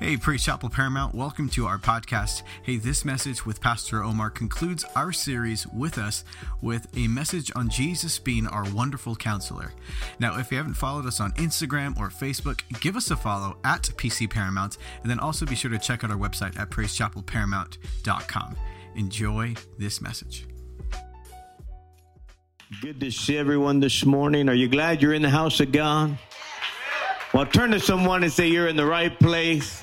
[0.00, 2.44] Hey, Praise Chapel Paramount, welcome to our podcast.
[2.62, 6.22] Hey, this message with Pastor Omar concludes our series with us
[6.62, 9.72] with a message on Jesus being our wonderful counselor.
[10.20, 13.82] Now, if you haven't followed us on Instagram or Facebook, give us a follow at
[13.96, 18.56] PC Paramount, and then also be sure to check out our website at praisechapelparamount.com.
[18.94, 20.46] Enjoy this message.
[22.80, 24.48] Good to see everyone this morning.
[24.48, 26.16] Are you glad you're in the house of God?
[27.34, 29.82] Well, turn to someone and say you're in the right place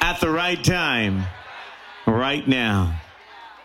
[0.00, 1.24] at the right time,
[2.06, 3.00] right now.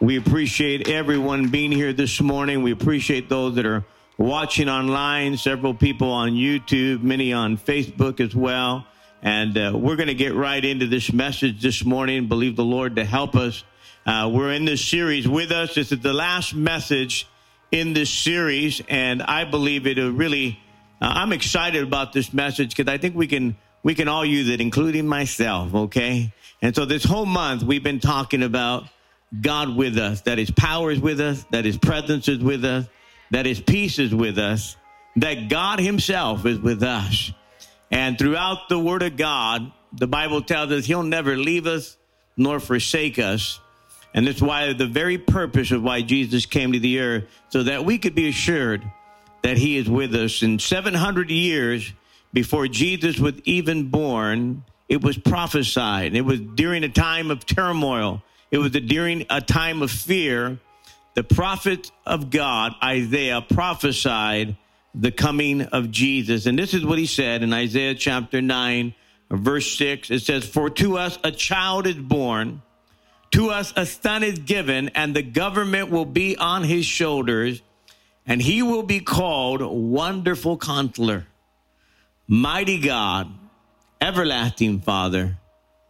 [0.02, 2.62] We appreciate everyone being here this morning.
[2.62, 3.86] We appreciate those that are
[4.18, 8.86] watching online, several people on YouTube, many on Facebook as well.
[9.22, 12.28] And uh, we're going to get right into this message this morning.
[12.28, 13.64] Believe the Lord to help us.
[14.06, 15.74] Uh, we're in this series with us.
[15.74, 17.28] This is the last message
[17.72, 20.60] in this series, and I believe it really.
[21.02, 23.56] Uh, I'm excited about this message because I think we can
[23.86, 26.34] we can all use it, including myself, okay?
[26.60, 28.86] And so this whole month, we've been talking about
[29.40, 32.88] God with us, that his power is with us, that his presence is with us,
[33.30, 34.76] that his peace is with us,
[35.18, 37.32] that God himself is with us.
[37.92, 41.96] And throughout the word of God, the Bible tells us he'll never leave us
[42.36, 43.60] nor forsake us.
[44.16, 47.86] And that's why the very purpose of why Jesus came to the earth, so that
[47.86, 48.84] we could be assured
[49.44, 50.42] that he is with us.
[50.42, 51.94] In 700 years,
[52.36, 56.14] before Jesus was even born, it was prophesied.
[56.16, 58.22] It was during a time of turmoil.
[58.52, 60.60] It was during a time of fear.
[61.14, 64.58] The prophet of God, Isaiah, prophesied
[64.94, 66.46] the coming of Jesus.
[66.46, 68.94] And this is what he said in Isaiah chapter 9,
[69.32, 70.12] verse 6.
[70.12, 72.62] It says, For to us a child is born,
[73.32, 77.62] to us a son is given, and the government will be on his shoulders,
[78.28, 81.28] and he will be called Wonderful Counselor
[82.28, 83.32] mighty God,
[84.02, 85.38] everlasting Father,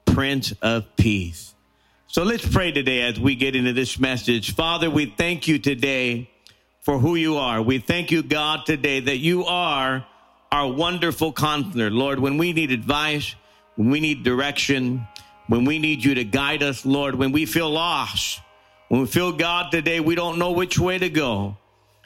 [0.05, 1.53] Prince of Peace.
[2.08, 4.53] So let's pray today as we get into this message.
[4.53, 6.30] Father, we thank you today
[6.81, 7.62] for who you are.
[7.62, 10.06] We thank you, God, today that you are
[10.51, 11.90] our wonderful counselor.
[11.90, 13.35] Lord, when we need advice,
[13.75, 15.07] when we need direction,
[15.47, 18.41] when we need you to guide us, Lord, when we feel lost,
[18.90, 21.57] when we feel, God, today we don't know which way to go,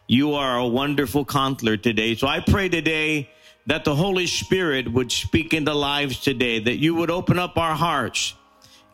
[0.08, 2.16] you are a wonderful counselor today.
[2.16, 3.30] So I pray today
[3.66, 7.76] that the Holy Spirit would speak into lives today, that you would open up our
[7.76, 8.34] hearts.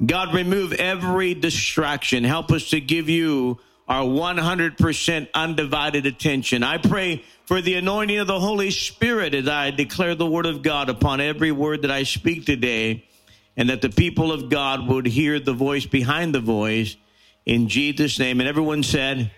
[0.06, 2.24] God, remove every distraction.
[2.24, 6.64] Help us to give you our 100% undivided attention.
[6.64, 10.64] I pray for the anointing of the Holy Spirit as I declare the word of
[10.64, 13.06] God upon every word that I speak today,
[13.56, 16.98] and that the people of God would hear the voice behind the voice
[17.46, 18.40] in Jesus' name.
[18.40, 19.32] And everyone said,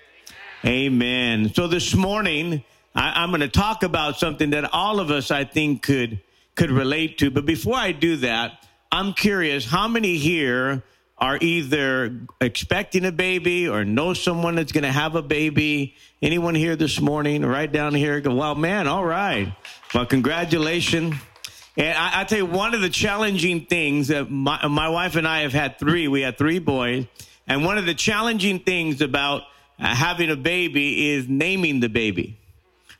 [0.66, 1.54] Amen.
[1.54, 2.64] So this morning,
[2.98, 6.20] I, am going to talk about something that all of us, I think, could
[6.56, 7.30] could relate to.
[7.30, 10.82] But before I do that, I'm curious: how many here
[11.20, 15.96] are either expecting a baby or know someone that's going to have a baby?
[16.24, 17.46] Anyone here this morning?
[17.46, 18.20] Right down here.
[18.20, 19.54] Go, well, man, all right.
[19.94, 21.14] Well, congratulations.
[21.78, 25.28] And I, I tell you, one of the challenging things that my, my wife and
[25.28, 26.08] I have had three.
[26.08, 27.06] We had three boys,
[27.46, 29.44] and one of the challenging things about
[29.80, 32.40] uh, having a baby is naming the baby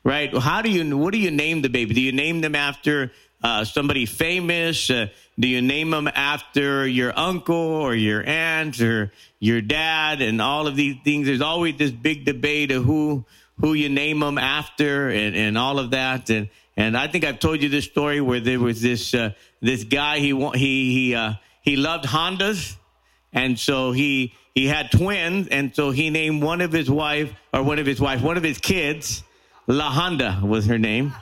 [0.04, 0.34] right?
[0.36, 1.94] How do you, what do you name the baby?
[1.94, 4.90] Do you name them after uh, somebody famous?
[4.90, 10.42] Uh, do you name them after your uncle or your aunt or your dad and
[10.42, 11.26] all of these things?
[11.26, 13.24] There's always this big debate of who,
[13.60, 16.30] who you name them after and, and all of that.
[16.30, 19.84] And, and I think I've told you this story where there was this, uh, this
[19.84, 22.76] guy, he, he, he, uh, he loved Hondas.
[23.32, 25.48] And so he, he had twins.
[25.48, 28.42] And so he named one of his wife or one of his wife, one of
[28.42, 29.22] his kids,
[29.68, 31.14] La Honda was her name.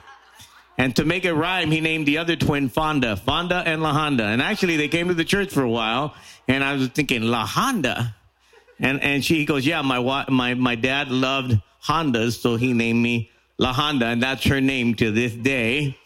[0.78, 4.24] And to make it rhyme, he named the other twin Fonda, Fonda and La Honda.
[4.24, 6.14] And actually, they came to the church for a while,
[6.46, 8.14] and I was thinking, La Honda?
[8.78, 13.30] And, and she goes, yeah, my, my, my dad loved Hondas, so he named me
[13.58, 15.96] La Honda, and that's her name to this day.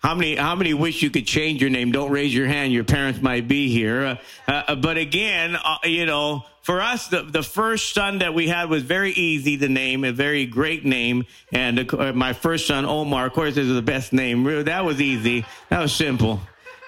[0.00, 1.92] How many, how many wish you could change your name?
[1.92, 2.72] Don't raise your hand.
[2.72, 4.18] Your parents might be here.
[4.46, 8.48] Uh, uh, but again, uh, you know, for us, the, the first son that we
[8.48, 11.24] had was very easy to name, a very great name.
[11.52, 14.44] And uh, my first son, Omar, of course, is the best name.
[14.64, 15.46] That was easy.
[15.70, 16.40] That was simple.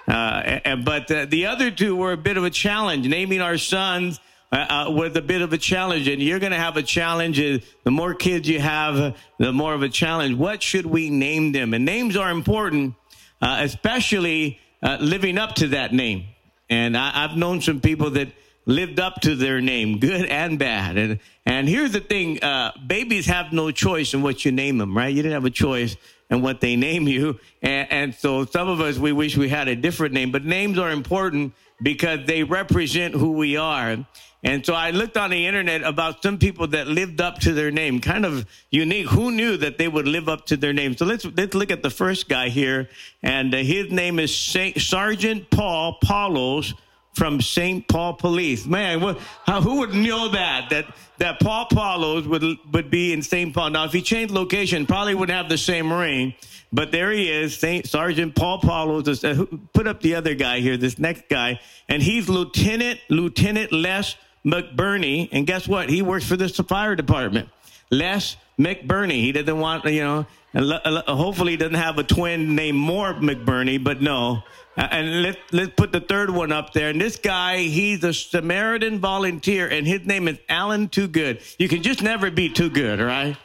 [0.07, 3.07] Uh, and, but uh, the other two were a bit of a challenge.
[3.07, 4.21] Naming our sons
[4.51, 7.39] uh, uh, was a bit of a challenge, and you're going to have a challenge.
[7.39, 10.37] The more kids you have, the more of a challenge.
[10.37, 11.73] What should we name them?
[11.73, 12.95] And names are important
[13.41, 16.27] uh, especially uh, living up to that name.
[16.71, 18.29] And I, have known some people that
[18.69, 20.97] lived up to their name, good and bad.
[20.97, 24.97] And and here's the thing: uh, babies have no choice in what you name them,
[24.97, 25.09] right?
[25.13, 25.97] You didn't have a choice.
[26.31, 27.39] in what they name you.
[27.63, 30.79] And, and so some of us, we wish we had a different name, but names
[30.79, 34.05] are important because they represent who we are.
[34.45, 37.73] And so I looked on the internet about some people that lived up to their
[37.73, 39.09] name, kind of unique.
[39.09, 40.97] Who knew that they would live up to their name?
[40.97, 42.89] So let's let's look at the first guy here,
[43.21, 46.75] and uh, his name is Saint, Sergeant Paul Paulos
[47.19, 47.87] from St.
[47.89, 48.65] Paul Police.
[48.65, 50.87] Man, what, how, who would know that that
[51.19, 53.53] that Paul Paulos would would be in St.
[53.53, 53.71] Paul?
[53.71, 56.35] Now, if he changed location, probably wouldn't have the same ring.
[56.73, 59.25] But there he is, Saint Sergeant Paul Paulos.
[59.25, 64.15] Uh, put up the other guy here, this next guy, and he's Lieutenant Lieutenant Les
[64.47, 65.91] McBurney, and guess what?
[65.91, 67.49] He works for the fire department.
[67.91, 69.23] Les McBurney.
[69.23, 74.01] He doesn't want, you know, hopefully he doesn't have a twin named More McBurney, but
[74.01, 74.43] no.
[74.79, 76.89] And let's let's put the third one up there.
[76.89, 81.43] And this guy, he's a Samaritan volunteer, and his name is Alan Toogood.
[81.59, 83.37] You can just never be too good, right?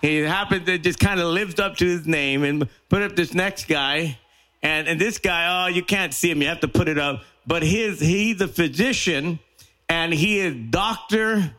[0.00, 2.42] He happens to just kind of lives up to his name.
[2.42, 4.18] And put up this next guy,
[4.60, 6.42] and and this guy, oh, you can't see him.
[6.42, 7.22] You have to put it up.
[7.46, 9.38] But his he's a physician
[9.92, 11.54] and he is Doctor,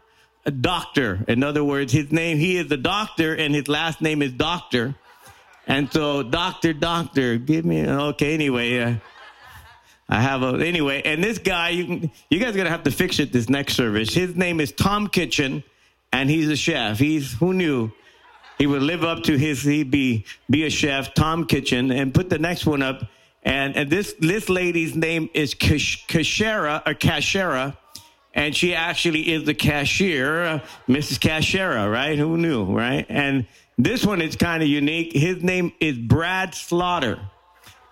[0.61, 1.23] Doctor.
[1.27, 4.95] In other words, his name, he is a doctor, and his last name is Doctor.
[5.67, 8.79] And so, Doctor, Doctor, give me, okay, anyway.
[8.79, 8.95] Uh,
[10.13, 13.33] I have a, anyway, and this guy, you, you guys to have to fix it
[13.33, 14.13] this next service.
[14.13, 15.63] His name is Tom Kitchen,
[16.11, 16.99] and he's a chef.
[16.99, 17.91] He's, who knew?
[18.59, 22.29] He would live up to his, he'd be, be a chef, Tom Kitchen, and put
[22.29, 23.01] the next one up.
[23.41, 27.75] And, and this, this lady's name is Kashera, or Kashera,
[28.35, 31.17] and she actually is the cashier, uh, Mrs.
[31.17, 32.19] Cashera, right?
[32.19, 33.07] Who knew, right?
[33.09, 33.47] And
[33.79, 35.13] this one is kind of unique.
[35.13, 37.19] His name is Brad Slaughter.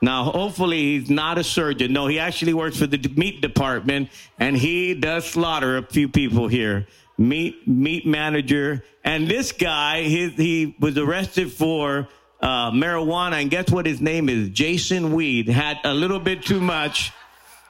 [0.01, 1.93] Now, hopefully, he's not a surgeon.
[1.93, 4.09] No, he actually works for the meat department,
[4.39, 6.87] and he does slaughter a few people here.
[7.17, 12.07] Meat meat manager, and this guy, his, he was arrested for
[12.41, 14.49] uh, marijuana, and guess what his name is?
[14.49, 17.11] Jason Weed had a little bit too much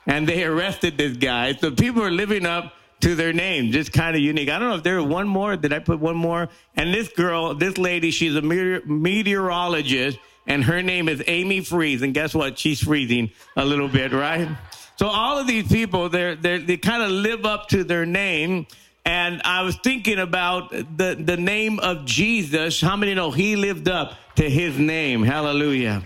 [0.06, 1.54] and they arrested this guy.
[1.54, 3.72] So people are living up to their name.
[3.72, 4.50] Just kind of unique.
[4.50, 5.56] I don't know if there one more.
[5.56, 6.50] Did I put one more?
[6.75, 10.19] And this girl, this lady, she's a meteor- meteorologist,
[10.51, 12.01] and her name is Amy Freeze.
[12.01, 12.59] And guess what?
[12.59, 14.50] She's freezing a little bit, right?
[14.98, 18.68] So all of these people, they're, they're, they kind of live up to their name.
[19.06, 22.81] And I was thinking about the, the name of Jesus.
[22.81, 25.24] How many know he lived up to his name?
[25.24, 26.03] Hallelujah.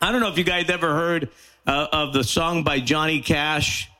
[0.00, 1.30] I don't know if you guys ever heard
[1.66, 3.90] uh, of the song by Johnny Cash,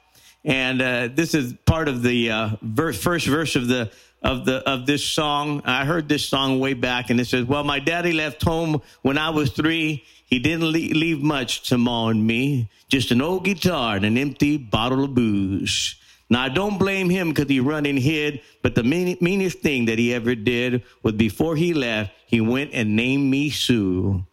[0.45, 3.91] and uh, this is part of the uh, verse, first verse of the
[4.27, 5.63] of the of this song.
[5.65, 9.19] I heard this song way back, and it says, "Well, my daddy left home when
[9.19, 10.05] I was three.
[10.27, 15.05] He didn't leave much to mourn me, just an old guitar and an empty bottle
[15.05, 15.95] of booze."
[16.29, 19.85] Now, I don't blame him because he run and hid, but the mean, meanest thing
[19.85, 24.25] that he ever did was before he left, he went and named me Sue.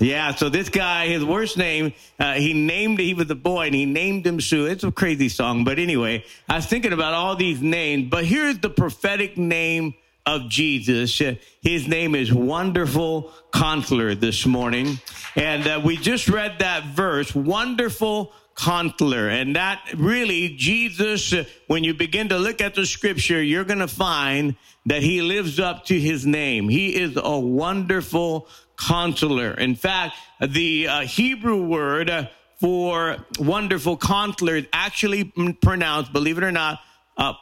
[0.00, 3.74] Yeah, so this guy, his worst name, uh, he named, he was a boy and
[3.74, 4.64] he named him Sue.
[4.64, 8.58] It's a crazy song, but anyway, I was thinking about all these names, but here's
[8.60, 9.92] the prophetic name
[10.24, 11.20] of Jesus.
[11.60, 14.98] His name is Wonderful Counselor this morning.
[15.36, 19.28] And uh, we just read that verse, Wonderful Counselor.
[19.28, 21.34] And that really, Jesus,
[21.66, 24.56] when you begin to look at the scripture, you're going to find
[24.86, 26.68] that he lives up to his name.
[26.68, 28.48] He is a wonderful
[28.80, 29.52] counselor.
[29.52, 35.24] In fact, the uh, Hebrew word for wonderful counselor is actually
[35.62, 36.80] pronounced, believe it or not,
[37.16, 37.32] uh.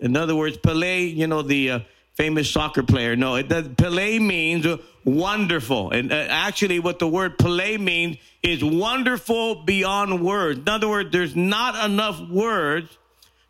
[0.00, 1.80] In other words, Pele, you know, the uh,
[2.14, 3.16] famous soccer player.
[3.16, 4.66] No, it does, Pele means
[5.04, 5.90] wonderful.
[5.90, 10.60] And uh, actually, what the word Pele means is wonderful beyond words.
[10.60, 12.96] In other words, there's not enough words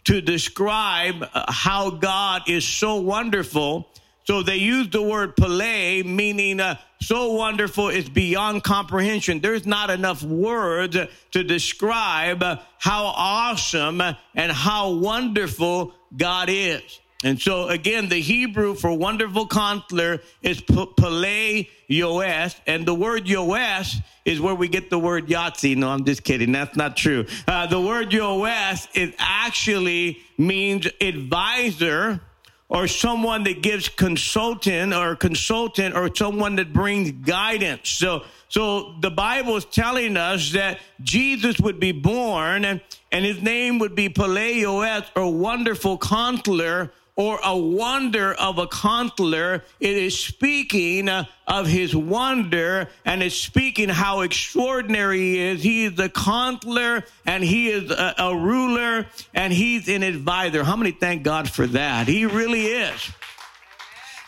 [0.05, 3.89] to describe uh, how God is so wonderful
[4.29, 9.41] so they use the word Pele, meaning uh, so wonderful it's beyond comprehension.
[9.41, 10.99] There's not enough words
[11.31, 12.43] to describe
[12.79, 16.83] how awesome and how wonderful God is.
[17.25, 23.97] And so again, the Hebrew for wonderful counselor is Pele Yoetz, and the word Yoetz
[24.27, 25.75] is where we get the word Yahtzee.
[25.75, 26.53] No, I'm just kidding.
[26.53, 27.25] That's not true.
[27.47, 32.21] Uh, the word Yoetz it actually means advisor
[32.69, 37.89] or someone that gives consultant or consultant or someone that brings guidance.
[37.89, 43.41] So, so the Bible is telling us that Jesus would be born and, and his
[43.41, 49.65] name would be Peleoet or wonderful counselor or a wonder of a counselor.
[49.81, 55.63] It is speaking uh, of his wonder and it's speaking how extraordinary he is.
[55.63, 60.63] He is the counselor and he is a, a ruler and he's an advisor.
[60.63, 62.07] How many thank God for that?
[62.07, 63.11] He really is.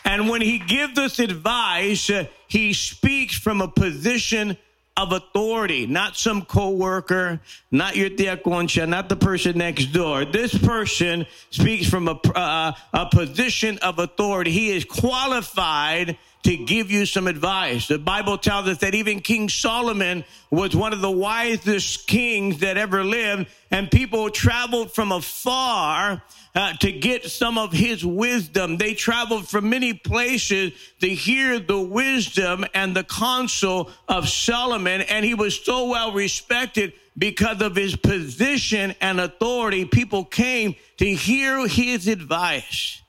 [0.03, 4.57] And when he gives us advice, uh, he speaks from a position
[4.97, 7.39] of authority, not some coworker,
[7.71, 10.25] not your tia Concha, not the person next door.
[10.25, 14.51] This person speaks from a, uh, a position of authority.
[14.51, 17.87] He is qualified to give you some advice.
[17.87, 22.77] The Bible tells us that even King Solomon was one of the wisest kings that
[22.77, 26.21] ever lived, and people traveled from afar
[26.53, 28.77] uh, to get some of his wisdom.
[28.77, 35.23] They traveled from many places to hear the wisdom and the counsel of Solomon, and
[35.25, 39.85] he was so well respected because of his position and authority.
[39.85, 43.00] People came to hear his advice.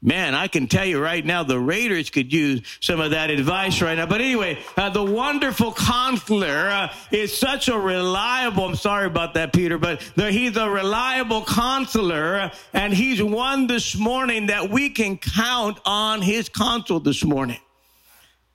[0.00, 3.82] Man, I can tell you right now, the Raiders could use some of that advice
[3.82, 4.06] right now.
[4.06, 9.52] But anyway, uh, the wonderful counselor uh, is such a reliable, I'm sorry about that,
[9.52, 15.18] Peter, but the, he's a reliable counselor, and he's one this morning that we can
[15.18, 17.58] count on his counsel this morning.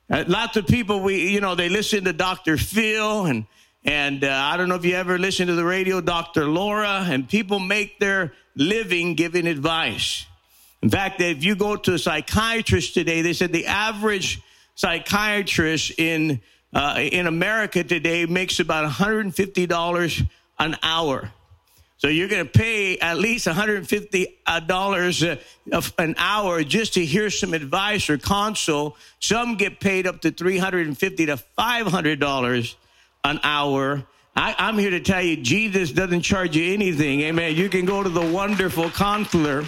[0.09, 2.55] Uh, lots of people, we, you know, they listen to Dr.
[2.55, 3.45] Phil and,
[3.83, 6.45] and uh, I don't know if you ever listen to the radio, Dr.
[6.45, 10.25] Laura, and people make their living giving advice.
[10.83, 14.41] In fact, if you go to a psychiatrist today, they said the average
[14.75, 16.41] psychiatrist in
[16.73, 21.31] uh, in America today makes about $150 an hour.
[21.97, 25.39] So you're going to pay at least $150
[25.71, 28.97] uh, an hour just to hear some advice or counsel.
[29.21, 32.75] Some get paid up to $350 to $500
[33.23, 34.03] an hour.
[34.35, 37.21] I, I'm here to tell you, Jesus doesn't charge you anything.
[37.21, 37.55] Amen.
[37.55, 39.63] You can go to the wonderful counselor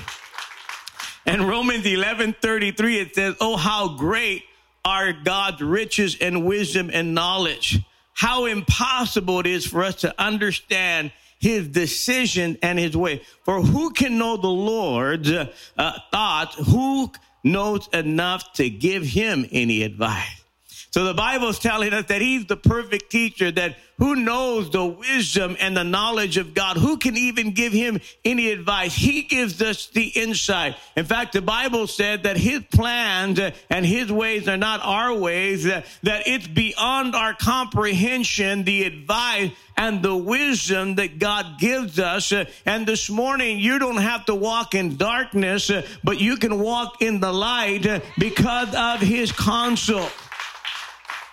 [1.25, 4.44] and Romans 11 33, it says, Oh, how great
[4.86, 7.79] are God's riches and wisdom and knowledge.
[8.13, 13.24] How impossible it is for us to understand his decision and his way.
[13.44, 16.55] For who can know the Lord's uh, thoughts?
[16.70, 17.12] Who
[17.44, 20.44] knows enough to give him any advice?
[20.91, 24.86] So the Bible is telling us that he's the perfect teacher, that who knows the
[24.86, 26.78] wisdom and the knowledge of God?
[26.78, 28.94] Who can even give him any advice?
[28.94, 30.75] He gives us the insight.
[30.96, 35.64] In fact, the Bible said that his plans and his ways are not our ways,
[35.64, 42.34] that, it's beyond our comprehension, the advice and the wisdom that God gives us.
[42.66, 45.72] And this morning, you don't have to walk in darkness,
[46.04, 50.08] but you can walk in the light because of his counsel.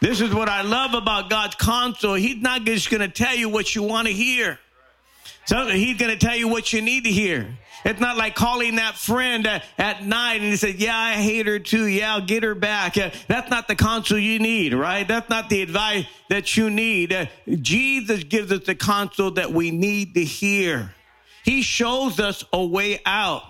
[0.02, 2.14] This is what I love about God's counsel.
[2.14, 4.58] He's not just going to tell you what you want to hear.
[5.46, 7.56] So he's going to tell you what you need to hear.
[7.84, 9.46] It's not like calling that friend
[9.78, 11.86] at night and he said, yeah, I hate her too.
[11.86, 12.94] Yeah, I'll get her back.
[12.94, 15.06] That's not the counsel you need, right?
[15.06, 17.12] That's not the advice that you need.
[17.12, 20.92] Uh, Jesus gives us the counsel that we need to hear.
[21.44, 23.42] He shows us a way out.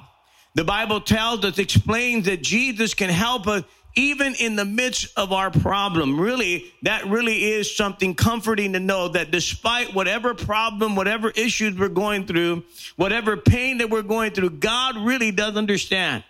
[0.54, 5.32] The Bible tells us, explains that Jesus can help us even in the midst of
[5.32, 6.20] our problem.
[6.20, 11.88] Really, that really is something comforting to know that despite whatever problem, whatever issues we're
[11.88, 12.64] going through,
[12.96, 16.25] whatever pain that we're going through, God really does understand.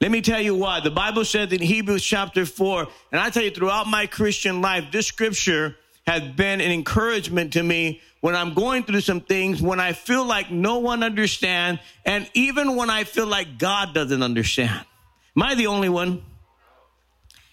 [0.00, 0.80] Let me tell you why.
[0.80, 4.86] The Bible says in Hebrews chapter 4, and I tell you throughout my Christian life,
[4.92, 9.80] this scripture has been an encouragement to me when I'm going through some things, when
[9.80, 14.84] I feel like no one understands, and even when I feel like God doesn't understand.
[15.36, 16.22] Am I the only one?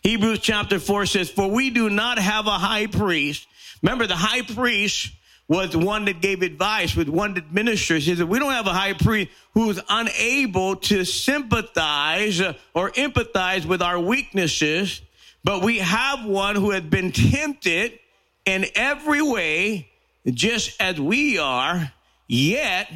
[0.03, 3.47] Hebrews chapter 4 says, For we do not have a high priest.
[3.81, 5.13] Remember, the high priest
[5.47, 8.05] was one that gave advice, with one that ministers.
[8.05, 12.41] He said, We don't have a high priest who's unable to sympathize
[12.73, 15.01] or empathize with our weaknesses,
[15.43, 17.97] but we have one who has been tempted
[18.45, 19.89] in every way,
[20.25, 21.93] just as we are,
[22.27, 22.91] yet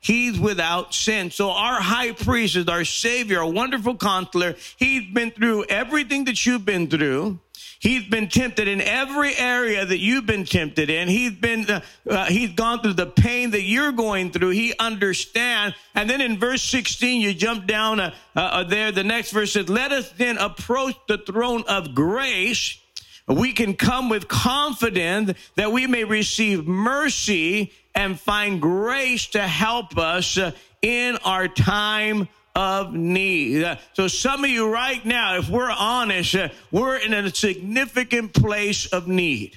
[0.00, 1.30] He's without sin.
[1.30, 4.54] So our high priest is our savior, a wonderful counselor.
[4.76, 7.40] He's been through everything that you've been through.
[7.80, 11.06] He's been tempted in every area that you've been tempted in.
[11.08, 14.50] He's been, uh, uh, he's gone through the pain that you're going through.
[14.50, 15.76] He understands.
[15.94, 18.90] And then in verse 16, you jump down uh, uh there.
[18.90, 22.80] The next verse says, let us then approach the throne of grace.
[23.28, 29.98] We can come with confidence that we may receive mercy and find grace to help
[29.98, 30.38] us
[30.82, 33.76] in our time of need.
[33.94, 36.36] So some of you right now, if we're honest,
[36.70, 39.56] we're in a significant place of need.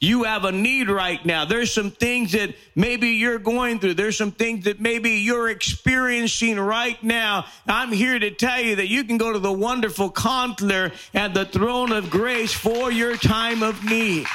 [0.00, 1.44] You have a need right now.
[1.44, 3.94] There's some things that maybe you're going through.
[3.94, 7.46] There's some things that maybe you're experiencing right now.
[7.68, 11.44] I'm here to tell you that you can go to the wonderful counselor at the
[11.44, 14.26] throne of grace for your time of need.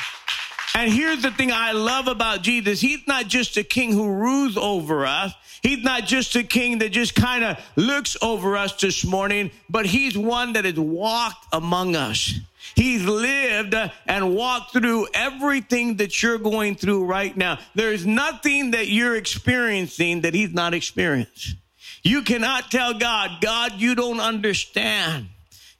[0.75, 2.81] And here's the thing I love about Jesus.
[2.81, 5.33] He's not just a king who rules over us.
[5.63, 9.85] He's not just a king that just kind of looks over us this morning, but
[9.85, 12.33] he's one that has walked among us.
[12.75, 13.73] He's lived
[14.05, 17.57] and walked through everything that you're going through right now.
[17.73, 21.55] There's nothing that you're experiencing that he's not experienced.
[22.03, 25.29] You cannot tell God, God, you don't understand.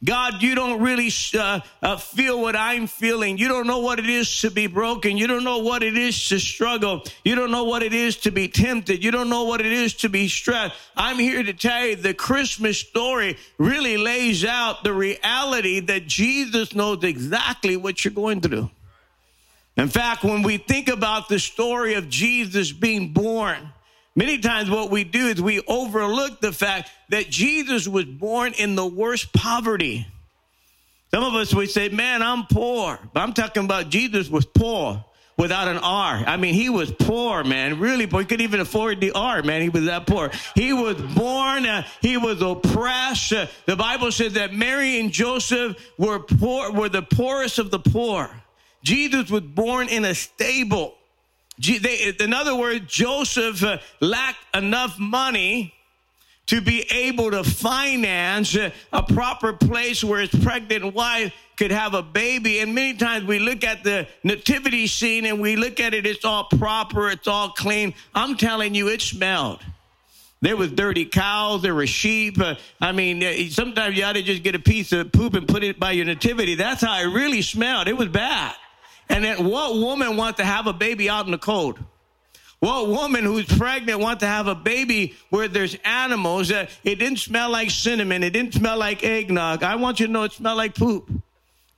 [0.04, 3.38] God, you don't really uh, uh, feel what I'm feeling.
[3.38, 5.18] You don't know what it is to be broken.
[5.18, 7.04] You don't know what it is to struggle.
[7.24, 9.04] You don't know what it is to be tempted.
[9.04, 10.75] You don't know what it is to be stressed.
[10.98, 16.75] I'm here to tell you the Christmas story really lays out the reality that Jesus
[16.75, 18.70] knows exactly what you're going through.
[19.78, 23.74] In fact, when we think about the story of Jesus being born,
[24.15, 28.75] Many times what we do is we overlook the fact that Jesus was born in
[28.75, 30.07] the worst poverty.
[31.12, 32.98] Some of us would say, man, I'm poor.
[33.13, 35.03] But I'm talking about Jesus was poor
[35.38, 36.24] without an R.
[36.25, 38.22] I mean, he was poor, man, really poor.
[38.22, 39.62] He couldn't even afford the R, man.
[39.62, 40.31] He was that poor.
[40.55, 43.34] He was born, uh, he was oppressed.
[43.34, 47.79] Uh, the Bible says that Mary and Joseph were poor, were the poorest of the
[47.79, 48.29] poor.
[48.81, 50.95] Jesus was born in a stable.
[51.57, 55.74] In other words, Joseph uh, lacked enough money
[56.47, 61.93] to be able to finance uh, a proper place where his pregnant wife could have
[61.93, 62.59] a baby.
[62.59, 66.25] And many times we look at the nativity scene and we look at it, it's
[66.25, 67.93] all proper, it's all clean.
[68.13, 69.63] I'm telling you, it smelled.
[70.41, 72.39] There was dirty cows, there were sheep.
[72.39, 75.47] Uh, I mean, uh, sometimes you ought to just get a piece of poop and
[75.47, 76.55] put it by your nativity.
[76.55, 77.88] That's how it really smelled.
[77.88, 78.55] It was bad.
[79.09, 81.79] And then what woman wants to have a baby out in the cold?
[82.59, 86.51] What woman who's pregnant wants to have a baby where there's animals?
[86.51, 88.24] Uh, it didn't smell like cinnamon.
[88.24, 89.62] It didn't smell like eggnog.
[89.62, 91.09] I want you to know it smelled like poop.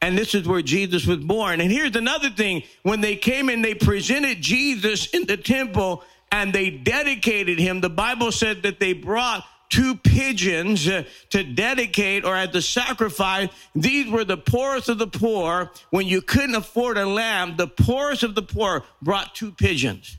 [0.01, 1.59] And this is where Jesus was born.
[1.59, 2.63] And here's another thing.
[2.83, 7.89] When they came and they presented Jesus in the temple and they dedicated him, the
[7.89, 13.49] Bible said that they brought two pigeons to dedicate or at the sacrifice.
[13.75, 15.71] These were the poorest of the poor.
[15.89, 20.17] When you couldn't afford a lamb, the poorest of the poor brought two pigeons.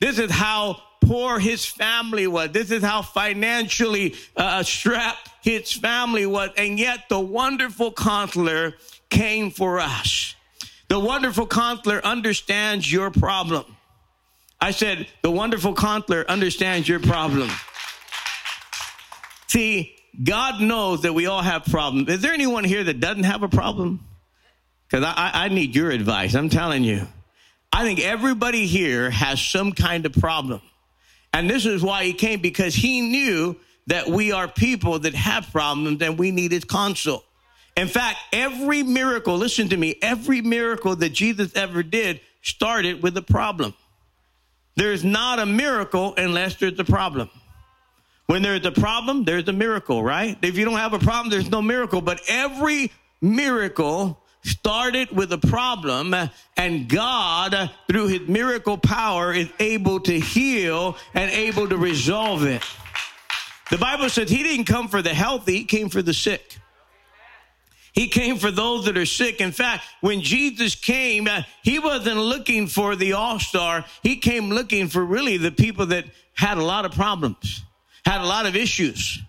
[0.00, 2.50] This is how poor his family was.
[2.50, 6.50] This is how financially uh, strapped his family was.
[6.56, 8.74] And yet the wonderful counselor
[9.10, 10.34] came for us.
[10.88, 13.64] The wonderful counselor understands your problem.
[14.60, 17.50] I said, the wonderful counselor understands your problem.
[19.48, 22.08] See, God knows that we all have problems.
[22.08, 24.04] Is there anyone here that doesn't have a problem?
[24.88, 26.34] Because I, I, need your advice.
[26.34, 27.06] I'm telling you.
[27.72, 30.60] I think everybody here has some kind of problem.
[31.32, 33.56] And this is why he came, because he knew
[33.86, 37.24] that we are people that have problems and we need his counsel.
[37.76, 43.16] In fact, every miracle, listen to me, every miracle that Jesus ever did started with
[43.16, 43.74] a problem.
[44.74, 47.30] There's not a miracle unless there's a problem.
[48.28, 50.36] When there's a problem, there's a miracle, right?
[50.42, 52.02] If you don't have a problem, there's no miracle.
[52.02, 56.14] But every miracle started with a problem,
[56.58, 62.62] and God, through his miracle power, is able to heal and able to resolve it.
[63.70, 66.58] The Bible says he didn't come for the healthy, he came for the sick.
[67.94, 69.40] He came for those that are sick.
[69.40, 73.86] In fact, when Jesus came, uh, he wasn't looking for the all star.
[74.02, 77.64] He came looking for really the people that had a lot of problems
[78.08, 79.22] had a lot of issues.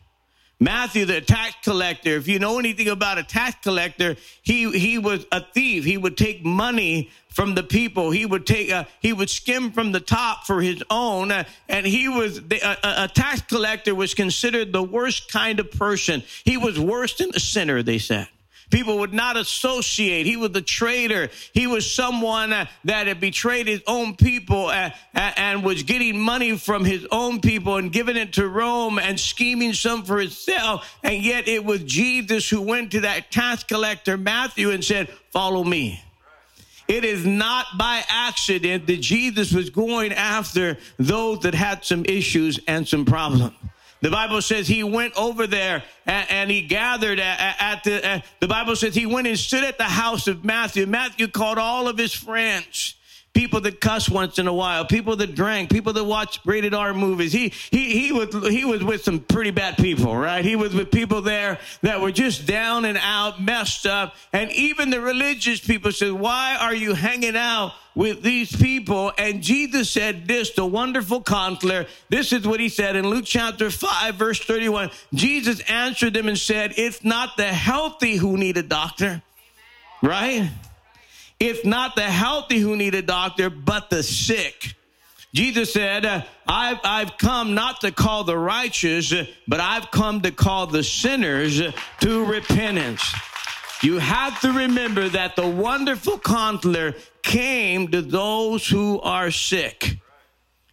[0.62, 5.26] Matthew, the tax collector, if you know anything about a tax collector, he, he was
[5.32, 5.84] a thief.
[5.84, 8.12] He would take money from the people.
[8.12, 11.32] He would take, uh, he would skim from the top for his own.
[11.32, 12.60] Uh, and he was, the,
[13.04, 16.24] a tax collector was considered the worst kind of person.
[16.44, 18.28] He was worse than a sinner, they said.
[18.70, 20.26] People would not associate.
[20.26, 21.30] He was a traitor.
[21.54, 26.58] He was someone uh, that had betrayed his own people uh, and was getting money
[26.58, 30.88] from his own people and giving it to Rome and scheming some for himself.
[31.04, 35.64] And yet it was Jesus who went to that tax collector, Matthew, and said, Follow
[35.64, 36.04] me.
[36.88, 42.60] It is not by accident that Jesus was going after those that had some issues
[42.68, 43.54] and some problems.
[44.02, 48.20] The Bible says he went over there and, and he gathered at, at the, uh,
[48.40, 50.86] the Bible says he went and stood at the house of Matthew.
[50.86, 52.96] Matthew called all of his friends
[53.34, 56.94] people that cuss once in a while, people that drank, people that watch rated R
[56.94, 57.32] movies.
[57.32, 60.44] He he he was he was with some pretty bad people, right?
[60.44, 64.90] He was with people there that were just down and out, messed up, and even
[64.90, 69.12] the religious people said, "Why are you hanging out?" With these people.
[69.18, 71.86] And Jesus said this, the wonderful counselor.
[72.08, 74.90] This is what he said in Luke chapter 5, verse 31.
[75.14, 79.22] Jesus answered them and said, It's not the healthy who need a doctor,
[80.02, 80.50] right?
[81.42, 84.76] It's not the healthy who need a doctor, but the sick.
[85.34, 86.06] Jesus said,
[86.48, 89.14] I've, I've come not to call the righteous,
[89.46, 91.62] but I've come to call the sinners
[92.00, 93.14] to repentance.
[93.82, 100.00] You have to remember that the wonderful counselor came to those who are sick.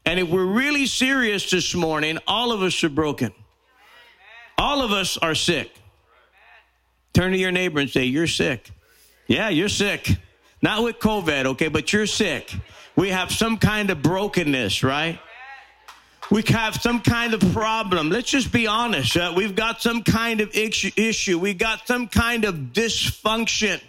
[0.04, 3.32] And if we're really serious this morning, all of us are broken.
[4.58, 5.70] All of us are sick.
[7.12, 8.70] Turn to your neighbor and say, You're sick.
[9.26, 10.16] Yeah, you're sick.
[10.62, 12.52] Not with COVID, okay, but you're sick.
[12.96, 15.20] We have some kind of brokenness, right?
[16.30, 18.10] We have some kind of problem.
[18.10, 19.16] Let's just be honest.
[19.16, 21.38] Uh, we've got some kind of issue.
[21.38, 23.80] We got some kind of dysfunction.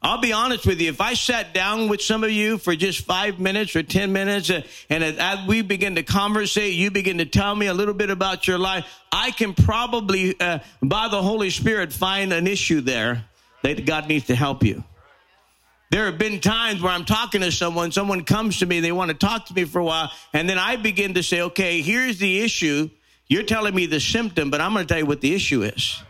[0.00, 0.90] I'll be honest with you.
[0.90, 4.50] If I sat down with some of you for just five minutes or 10 minutes,
[4.50, 8.10] uh, and as we begin to conversate, you begin to tell me a little bit
[8.10, 13.24] about your life, I can probably, uh, by the Holy Spirit, find an issue there
[13.62, 14.84] that God needs to help you.
[15.90, 19.10] There have been times where I'm talking to someone, someone comes to me, they want
[19.10, 22.18] to talk to me for a while, and then I begin to say, okay, here's
[22.18, 22.90] the issue.
[23.26, 26.02] You're telling me the symptom, but I'm going to tell you what the issue is.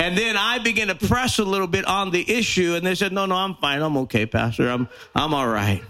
[0.00, 3.12] And then I begin to press a little bit on the issue, and they said,
[3.12, 3.82] no, no, I'm fine.
[3.82, 4.68] I'm okay, Pastor.
[4.68, 5.82] I'm, I'm all right.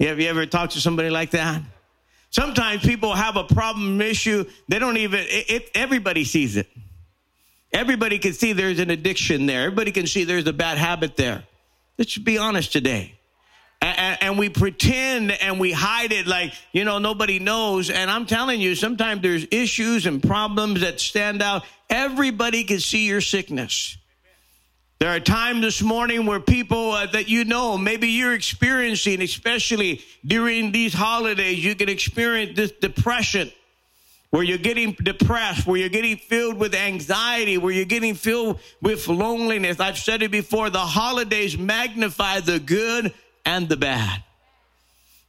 [0.00, 1.62] Have you ever talked to somebody like that?
[2.30, 4.44] Sometimes people have a problem issue.
[4.68, 6.68] They don't even, it, it, everybody sees it.
[7.72, 9.62] Everybody can see there's an addiction there.
[9.62, 11.44] Everybody can see there's a bad habit there.
[11.98, 13.18] Let's be honest today.
[13.80, 17.90] And, and, we pretend and we hide it like, you know, nobody knows.
[17.90, 21.64] And I'm telling you, sometimes there's issues and problems that stand out.
[21.90, 23.98] Everybody can see your sickness.
[25.00, 30.02] There are times this morning where people uh, that you know, maybe you're experiencing, especially
[30.24, 33.52] during these holidays, you can experience this depression
[34.34, 39.06] where you're getting depressed, where you're getting filled with anxiety, where you're getting filled with
[39.06, 39.78] loneliness.
[39.78, 43.14] I've said it before the holidays magnify the good
[43.46, 44.24] and the bad.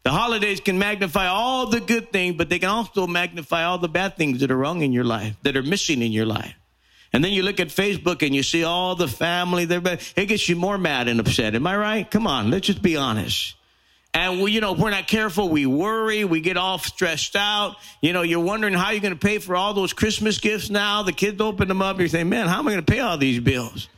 [0.01, 3.87] The holidays can magnify all the good things, but they can also magnify all the
[3.87, 6.55] bad things that are wrong in your life, that are missing in your life.
[7.13, 10.25] And then you look at Facebook and you see all the family, there, but it
[10.25, 11.53] gets you more mad and upset.
[11.53, 12.09] Am I right?
[12.09, 13.53] Come on, let's just be honest.
[14.15, 17.75] And we, you know, we're not careful, we worry, we get all stressed out.
[18.01, 21.04] You know, you're wondering how you're going to pay for all those Christmas gifts now.
[21.04, 23.17] The kids open them up, you're saying, man, how am I going to pay all
[23.17, 23.89] these bills?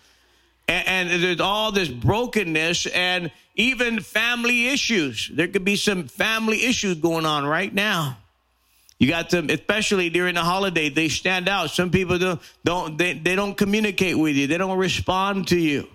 [0.67, 5.29] And, and there's all this brokenness and even family issues.
[5.31, 8.17] There could be some family issues going on right now.
[8.97, 11.69] You got them, especially during the holiday, they stand out.
[11.69, 14.47] Some people don't, don't they, they don't communicate with you.
[14.47, 15.87] They don't respond to you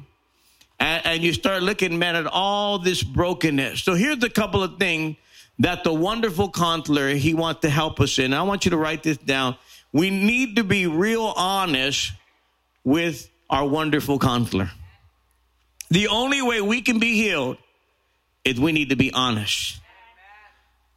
[0.83, 3.85] and, and you start looking, man, at all this brokenness.
[3.85, 5.16] So here's a couple of things
[5.61, 8.35] that the wonderful counselor he wants to help us in.
[8.35, 9.57] I want you to write this down.
[9.92, 12.12] We need to be real honest
[12.83, 14.73] with our wonderful counselor.
[15.88, 17.59] The only way we can be healed
[18.45, 19.79] is we need to be honest.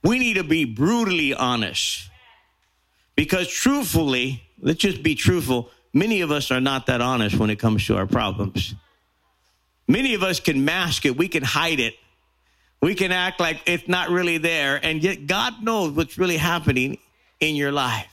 [0.03, 2.09] We need to be brutally honest.
[3.15, 7.59] Because truthfully, let's just be truthful, many of us are not that honest when it
[7.59, 8.73] comes to our problems.
[9.87, 11.95] Many of us can mask it, we can hide it.
[12.81, 16.99] We can act like it's not really there, and yet God knows what's really happening
[17.39, 18.07] in your life.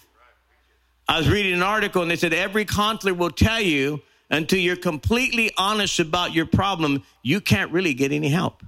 [1.08, 4.76] I was reading an article and they said every counselor will tell you until you're
[4.76, 8.62] completely honest about your problem, you can't really get any help.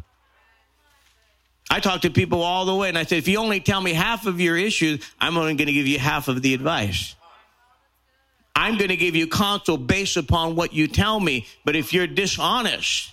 [1.71, 3.95] I talk to people all the way and I said, if you only tell me
[3.95, 7.15] half of your issues, I'm only going to give you half of the advice.
[8.57, 11.47] I'm going to give you counsel based upon what you tell me.
[11.65, 13.11] But if you're dishonest,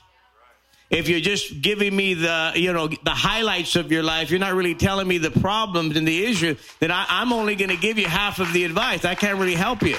[0.91, 4.53] if you're just giving me the you know the highlights of your life you're not
[4.53, 7.97] really telling me the problems and the issue then I, am only going to give
[7.97, 9.95] you half of the advice i can't really help you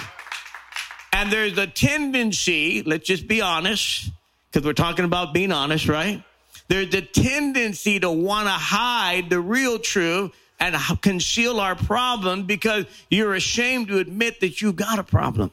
[1.12, 4.10] and there's a tendency let's just be honest
[4.50, 6.22] because we're talking about being honest right
[6.68, 12.86] there's a tendency to want to hide the real truth and conceal our problem because
[13.10, 15.50] you're ashamed to admit that you've got a problem.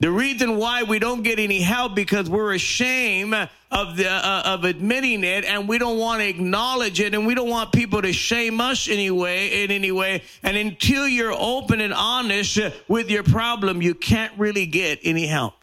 [0.00, 3.34] The reason why we don't get any help because we're ashamed
[3.70, 7.34] of the uh, of admitting it, and we don't want to acknowledge it, and we
[7.34, 10.22] don't want people to shame us anyway in any way.
[10.42, 15.54] And until you're open and honest with your problem, you can't really get any help.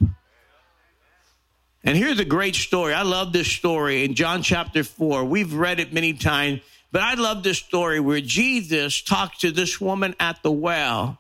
[1.84, 2.94] And here's a great story.
[2.94, 5.24] I love this story in John chapter four.
[5.24, 6.62] We've read it many times.
[6.96, 11.20] But I love this story where Jesus talks to this woman at the well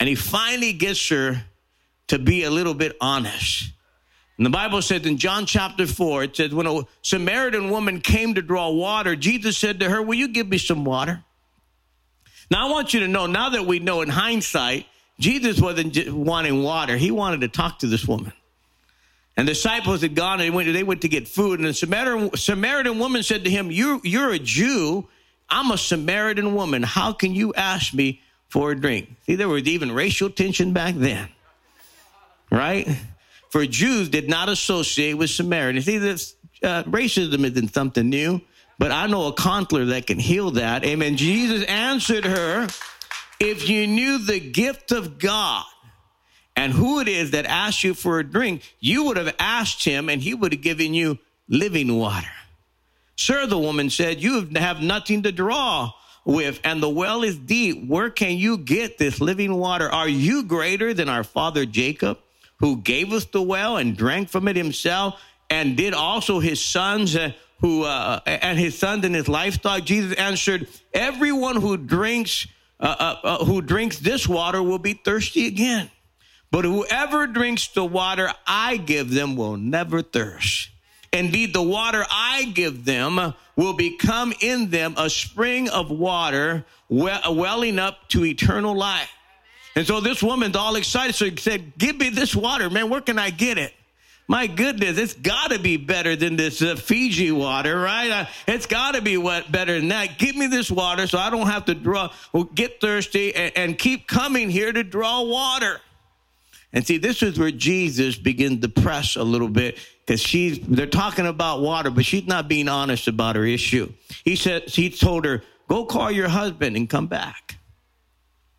[0.00, 1.44] and he finally gets her
[2.06, 3.72] to be a little bit honest.
[4.38, 8.32] And the Bible says in John chapter 4, it says, when a Samaritan woman came
[8.36, 11.22] to draw water, Jesus said to her, Will you give me some water?
[12.50, 14.86] Now, I want you to know, now that we know in hindsight,
[15.20, 18.32] Jesus wasn't wanting water, he wanted to talk to this woman.
[19.36, 21.58] And the disciples had gone and they went, they went to get food.
[21.58, 25.08] And the Samaritan, Samaritan woman said to him, you, You're a Jew.
[25.48, 26.82] I'm a Samaritan woman.
[26.82, 29.14] How can you ask me for a drink?
[29.26, 31.28] See, there was even racial tension back then,
[32.50, 32.88] right?
[33.50, 35.84] For Jews did not associate with Samaritans.
[35.84, 38.40] See, this, uh, racism isn't something new,
[38.78, 40.84] but I know a counselor that can heal that.
[40.84, 41.16] Amen.
[41.16, 42.66] Jesus answered her,
[43.38, 45.64] If you knew the gift of God,
[46.56, 50.08] and who it is that asked you for a drink, you would have asked him
[50.08, 52.28] and he would have given you living water.
[53.16, 55.92] Sir, the woman said, You have nothing to draw
[56.24, 57.86] with, and the well is deep.
[57.86, 59.90] Where can you get this living water?
[59.90, 62.18] Are you greater than our father Jacob,
[62.58, 67.16] who gave us the well and drank from it himself, and did also his sons?
[67.16, 69.84] Uh, who uh, and his sons and his livestock?
[69.84, 72.48] Jesus answered, "Everyone who drinks
[72.80, 75.88] uh, uh, uh who drinks this water will be thirsty again."
[76.52, 80.68] But whoever drinks the water I give them will never thirst.
[81.10, 87.78] Indeed, the water I give them will become in them a spring of water welling
[87.78, 89.10] up to eternal life.
[89.74, 91.14] And so this woman's all excited.
[91.14, 92.90] So he said, Give me this water, man.
[92.90, 93.72] Where can I get it?
[94.28, 98.10] My goodness, it's got to be better than this uh, Fiji water, right?
[98.10, 100.18] Uh, it's got to be what better than that.
[100.18, 102.12] Give me this water so I don't have to draw,
[102.54, 105.80] get thirsty, and, and keep coming here to draw water.
[106.72, 110.86] And see, this is where Jesus begins to press a little bit because she's, they're
[110.86, 113.92] talking about water, but she's not being honest about her issue.
[114.24, 117.56] He said, he told her, go call your husband and come back.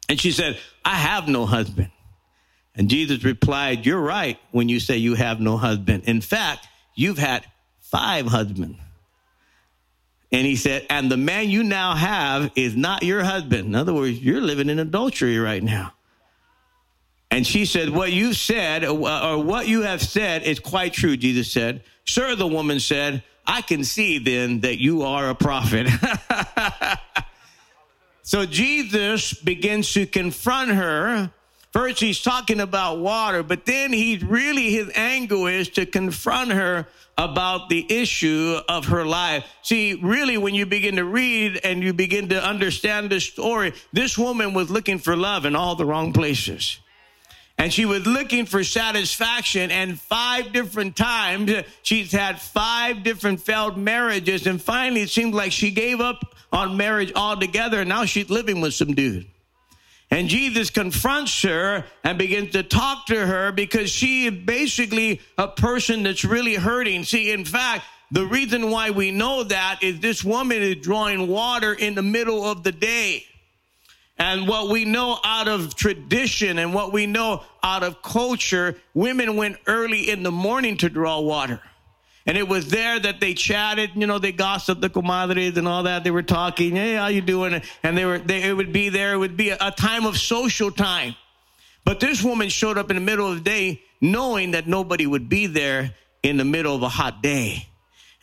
[0.09, 1.89] And she said, I have no husband.
[2.75, 6.03] And Jesus replied, You're right when you say you have no husband.
[6.05, 7.45] In fact, you've had
[7.79, 8.79] five husbands.
[10.31, 13.67] And he said, And the man you now have is not your husband.
[13.67, 15.93] In other words, you're living in adultery right now.
[17.33, 21.17] And she said, What you said, uh, or what you have said, is quite true,
[21.17, 21.81] Jesus said.
[22.05, 25.87] Sir, the woman said, I can see then that you are a prophet.
[28.21, 31.31] so Jesus begins to confront her.
[31.71, 36.85] First, he's talking about water, but then he's really, his angle is to confront her
[37.17, 39.43] about the issue of her life.
[39.63, 44.19] See, really, when you begin to read and you begin to understand the story, this
[44.19, 46.77] woman was looking for love in all the wrong places
[47.57, 53.77] and she was looking for satisfaction and five different times she's had five different failed
[53.77, 58.29] marriages and finally it seemed like she gave up on marriage altogether and now she's
[58.29, 59.25] living with some dude.
[60.11, 65.47] And jesus confronts her and begins to talk to her because she is basically a
[65.47, 67.03] person that's really hurting.
[67.03, 71.73] See in fact the reason why we know that is this woman is drawing water
[71.73, 73.25] in the middle of the day
[74.23, 79.35] and what we know out of tradition and what we know out of culture, women
[79.35, 81.59] went early in the morning to draw water.
[82.25, 85.83] And it was there that they chatted, you know, they gossiped the comadres and all
[85.83, 86.05] that.
[86.05, 87.61] They were talking, hey, how you doing?
[87.83, 89.11] And they were, they, it would be there.
[89.11, 91.15] It would be a, a time of social time.
[91.83, 95.27] But this woman showed up in the middle of the day knowing that nobody would
[95.27, 97.67] be there in the middle of a hot day.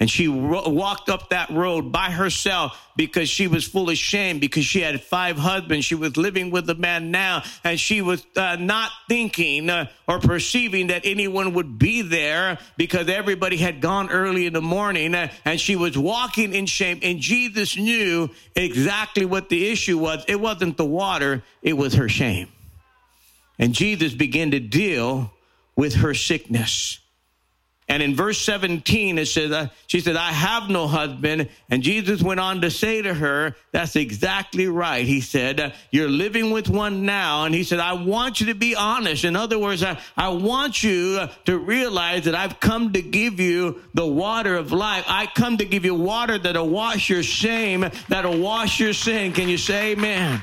[0.00, 4.38] And she ro- walked up that road by herself because she was full of shame
[4.38, 5.84] because she had five husbands.
[5.84, 10.18] She was living with a man now and she was uh, not thinking uh, or
[10.18, 15.28] perceiving that anyone would be there because everybody had gone early in the morning uh,
[15.44, 16.98] and she was walking in shame.
[17.02, 20.24] And Jesus knew exactly what the issue was.
[20.26, 22.48] It wasn't the water, it was her shame.
[23.58, 25.30] And Jesus began to deal
[25.76, 27.00] with her sickness.
[27.90, 31.48] And in verse 17, it says, uh, she said, I have no husband.
[31.70, 35.04] And Jesus went on to say to her, that's exactly right.
[35.04, 37.46] He said, uh, you're living with one now.
[37.46, 39.24] And he said, I want you to be honest.
[39.24, 43.82] In other words, I, I want you to realize that I've come to give you
[43.92, 45.04] the water of life.
[45.08, 49.32] I come to give you water that'll wash your shame, that'll wash your sin.
[49.32, 50.40] Can you say amen?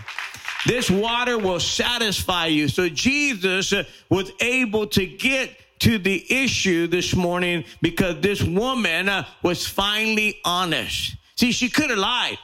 [0.65, 2.67] This water will satisfy you.
[2.67, 9.09] So Jesus uh, was able to get to the issue this morning because this woman
[9.09, 11.15] uh, was finally honest.
[11.35, 12.37] See, she could have lied.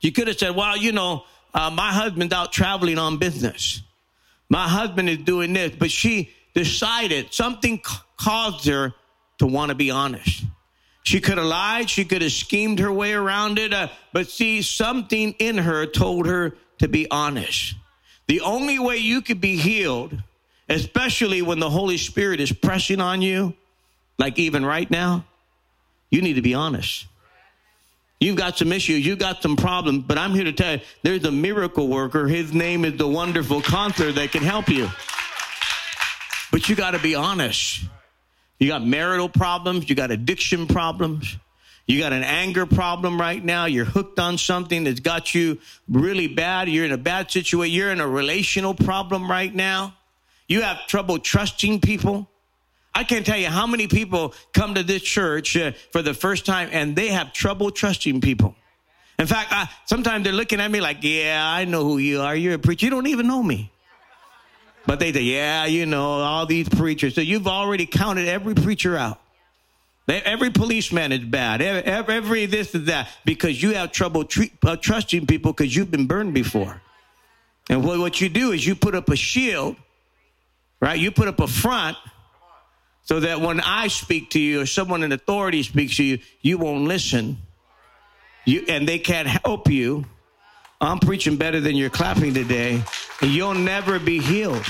[0.00, 3.82] She could have said, well, you know, uh, my husband's out traveling on business.
[4.48, 5.72] My husband is doing this.
[5.76, 7.80] But she decided something
[8.16, 8.94] caused her
[9.38, 10.44] to want to be honest.
[11.04, 11.88] She could have lied.
[11.88, 13.72] She could have schemed her way around it.
[13.72, 17.74] Uh, but see, something in her told her to be honest.
[18.26, 20.22] The only way you could be healed
[20.68, 23.54] especially when the Holy Spirit is pressing on you,
[24.18, 25.24] like even right now,
[26.10, 27.06] you need to be honest.
[28.20, 31.24] You've got some issues, you've got some problems, but I'm here to tell you there's
[31.24, 32.26] a miracle worker.
[32.26, 34.88] His name is the wonderful counselor that can help you.
[36.50, 37.84] But you got to be honest.
[38.58, 41.36] You got marital problems, you got addiction problems.
[41.86, 43.64] You got an anger problem right now.
[43.64, 46.68] You're hooked on something that's got you really bad.
[46.68, 47.74] You're in a bad situation.
[47.74, 49.94] You're in a relational problem right now.
[50.48, 52.28] You have trouble trusting people.
[52.94, 56.44] I can't tell you how many people come to this church uh, for the first
[56.46, 58.56] time and they have trouble trusting people.
[59.18, 62.34] In fact, I, sometimes they're looking at me like, yeah, I know who you are.
[62.34, 62.86] You're a preacher.
[62.86, 63.70] You don't even know me.
[64.86, 67.14] But they say, yeah, you know, all these preachers.
[67.14, 69.20] So you've already counted every preacher out.
[70.08, 71.60] Every policeman is bad.
[71.60, 74.26] Every, every this is that because you have trouble
[74.62, 76.80] uh, trusting people because you've been burned before.
[77.68, 79.76] And what, what you do is you put up a shield,
[80.80, 80.98] right?
[80.98, 81.96] You put up a front
[83.02, 86.58] so that when I speak to you or someone in authority speaks to you, you
[86.58, 87.38] won't listen.
[88.44, 90.04] You, and they can't help you.
[90.80, 92.82] I'm preaching better than you're clapping today.
[93.20, 94.64] And you'll never be healed.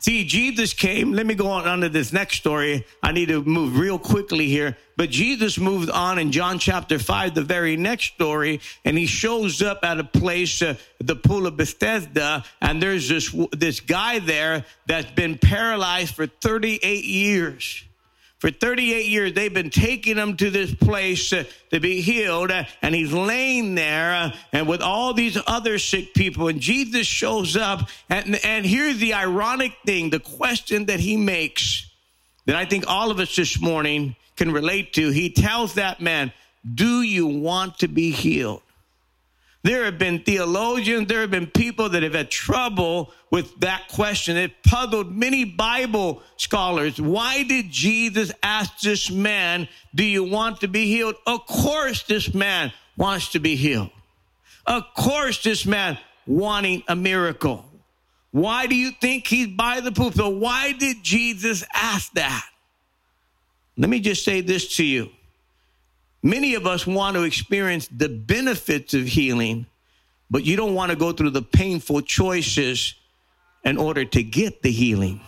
[0.00, 1.12] See, Jesus came.
[1.12, 2.86] Let me go on, to this next story.
[3.02, 4.76] I need to move real quickly here.
[4.96, 9.60] But Jesus moved on in John chapter 5, the very next story, and he shows
[9.62, 14.64] up at a place, uh, the pool of Bethesda, and there's this, this guy there
[14.86, 17.84] that's been paralyzed for 38 years.
[18.38, 22.64] For 38 years, they've been taking him to this place uh, to be healed, uh,
[22.82, 26.46] and he's laying there uh, and with all these other sick people.
[26.46, 31.90] And Jesus shows up, and, and here's the ironic thing the question that he makes
[32.46, 35.10] that I think all of us this morning can relate to.
[35.10, 36.32] He tells that man,
[36.74, 38.62] Do you want to be healed?
[39.68, 44.38] There have been theologians, there have been people that have had trouble with that question.
[44.38, 46.98] It puzzled many Bible scholars.
[46.98, 51.16] Why did Jesus ask this man, Do you want to be healed?
[51.26, 53.90] Of course, this man wants to be healed.
[54.64, 57.66] Of course, this man wanting a miracle.
[58.30, 60.12] Why do you think he's by the pool?
[60.12, 62.48] So, why did Jesus ask that?
[63.76, 65.10] Let me just say this to you.
[66.22, 69.66] Many of us want to experience the benefits of healing,
[70.30, 72.94] but you don't want to go through the painful choices
[73.64, 75.20] in order to get the healing.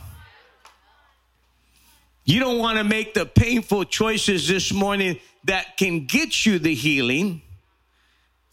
[2.25, 6.75] You don't want to make the painful choices this morning that can get you the
[6.75, 7.43] healing.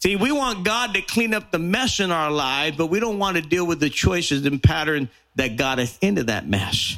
[0.00, 3.18] See, we want God to clean up the mess in our life, but we don't
[3.18, 6.96] want to deal with the choices and pattern that got us into that mess.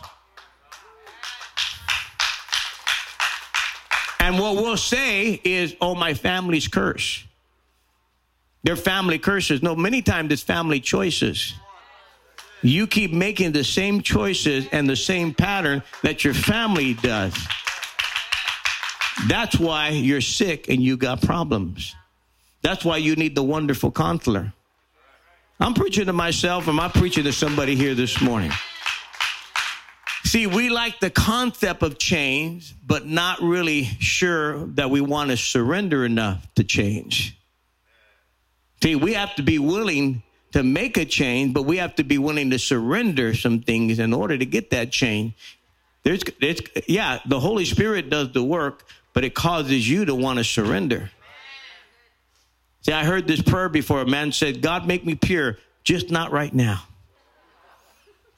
[4.21, 7.25] And what we'll say is, oh, my family's curse.
[8.63, 9.63] Their family curses.
[9.63, 11.55] No, many times it's family choices.
[12.63, 17.35] You keep making the same choices and the same pattern that your family does.
[19.27, 21.95] That's why you're sick and you got problems.
[22.61, 24.53] That's why you need the wonderful counselor.
[25.59, 28.53] I'm preaching to myself, am I preaching to somebody here this morning?
[30.25, 35.37] See, we like the concept of change, but not really sure that we want to
[35.37, 37.37] surrender enough to change.
[38.83, 42.19] See, we have to be willing to make a change, but we have to be
[42.19, 45.35] willing to surrender some things in order to get that change.
[46.03, 50.39] There's, it's, yeah, the Holy Spirit does the work, but it causes you to want
[50.39, 51.11] to surrender.
[52.83, 54.01] See, I heard this prayer before.
[54.01, 56.83] A man said, God, make me pure, just not right now.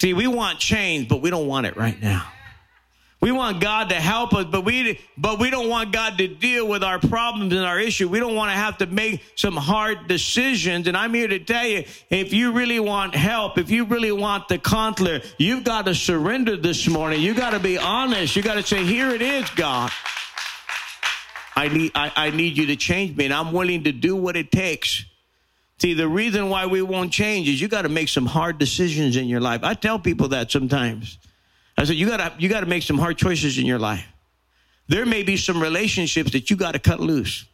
[0.02, 2.26] See, we want change, but we don't want it right now.
[3.20, 6.66] We want God to help us, but we but we don't want God to deal
[6.66, 8.08] with our problems and our issue.
[8.08, 10.88] We don't want to have to make some hard decisions.
[10.88, 14.48] And I'm here to tell you, if you really want help, if you really want
[14.48, 17.20] the counselor, you've got to surrender this morning.
[17.20, 18.34] You got to be honest.
[18.34, 19.92] You got to say, "Here it is, God.
[21.54, 24.36] I need I, I need you to change me, and I'm willing to do what
[24.36, 25.04] it takes."
[25.82, 29.16] See, the reason why we won't change is you got to make some hard decisions
[29.16, 29.64] in your life.
[29.64, 31.18] I tell people that sometimes.
[31.76, 34.06] I said, you got to you got to make some hard choices in your life.
[34.86, 37.46] There may be some relationships that you got to cut loose.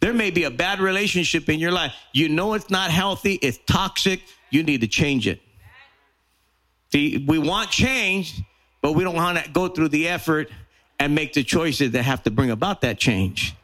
[0.00, 1.94] There may be a bad relationship in your life.
[2.12, 5.40] You know it's not healthy, it's toxic, you need to change it.
[6.90, 8.42] See, we want change,
[8.82, 10.50] but we don't want to go through the effort
[10.98, 13.54] and make the choices that have to bring about that change.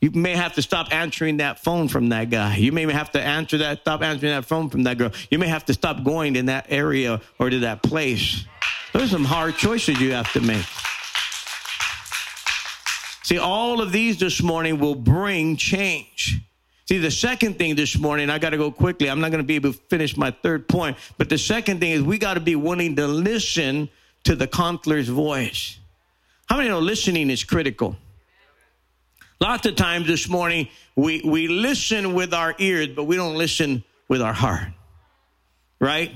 [0.00, 2.56] You may have to stop answering that phone from that guy.
[2.56, 5.10] You may have to answer that, stop answering that phone from that girl.
[5.30, 8.44] You may have to stop going in that area or to that place.
[8.92, 10.64] There's some hard choices you have to make.
[13.24, 16.40] See, all of these this morning will bring change.
[16.86, 19.10] See, the second thing this morning, I got to go quickly.
[19.10, 20.96] I'm not going to be able to finish my third point.
[21.18, 23.90] But the second thing is we got to be willing to listen
[24.24, 25.78] to the counselor's voice.
[26.46, 27.96] How many know listening is critical?
[29.40, 33.84] Lots of times this morning, we, we listen with our ears, but we don't listen
[34.08, 34.68] with our heart.
[35.80, 36.12] Right?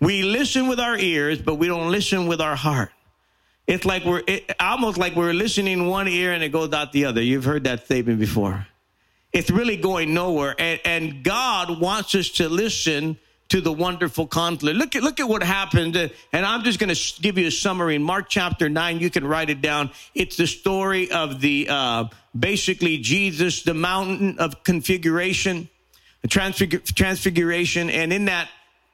[0.00, 2.90] we listen with our ears, but we don't listen with our heart.
[3.66, 7.04] It's like we're it, almost like we're listening one ear and it goes out the
[7.04, 7.20] other.
[7.20, 8.66] You've heard that statement before.
[9.32, 10.54] It's really going nowhere.
[10.58, 13.18] And, and God wants us to listen
[13.48, 14.76] to the wonderful conflict.
[14.76, 17.94] Look at look at what happened, and I'm just going to give you a summary.
[17.94, 19.90] In Mark chapter nine, you can write it down.
[20.14, 22.04] It's the story of the uh,
[22.38, 25.68] basically Jesus, the mountain of configuration,
[26.22, 28.48] the transfig- transfiguration, and in that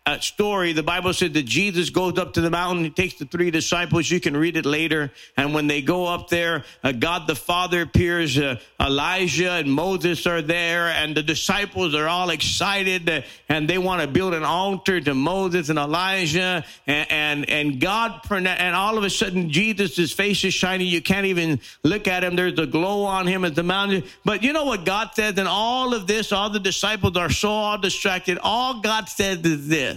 [0.06, 2.84] uh, story, the Bible said that Jesus goes up to the mountain.
[2.84, 4.10] He takes the three disciples.
[4.10, 5.10] You can read it later.
[5.34, 8.36] And when they go up there, uh, God the Father appears.
[8.36, 13.78] Uh, Elijah and Moses are there, and the disciples are all excited, uh, and they
[13.78, 16.64] want to build an altar to Moses and Elijah.
[16.86, 20.86] And and, and God, and all of a sudden, Jesus' face is shining.
[20.86, 22.36] You can't even look at him.
[22.36, 24.04] There's a glow on him at the mountain.
[24.24, 25.38] But you know what God said?
[25.38, 28.38] And all of this, all the disciples are so all distracted.
[28.42, 29.93] All God said is this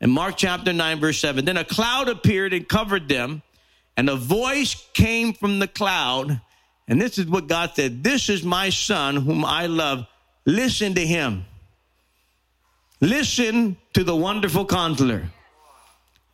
[0.00, 1.44] in Mark chapter 9, verse 7.
[1.44, 3.42] Then a cloud appeared and covered them,
[3.96, 6.40] and a voice came from the cloud.
[6.88, 10.06] And this is what God said This is my son whom I love.
[10.46, 11.44] Listen to him.
[13.00, 15.30] Listen to the wonderful counselor.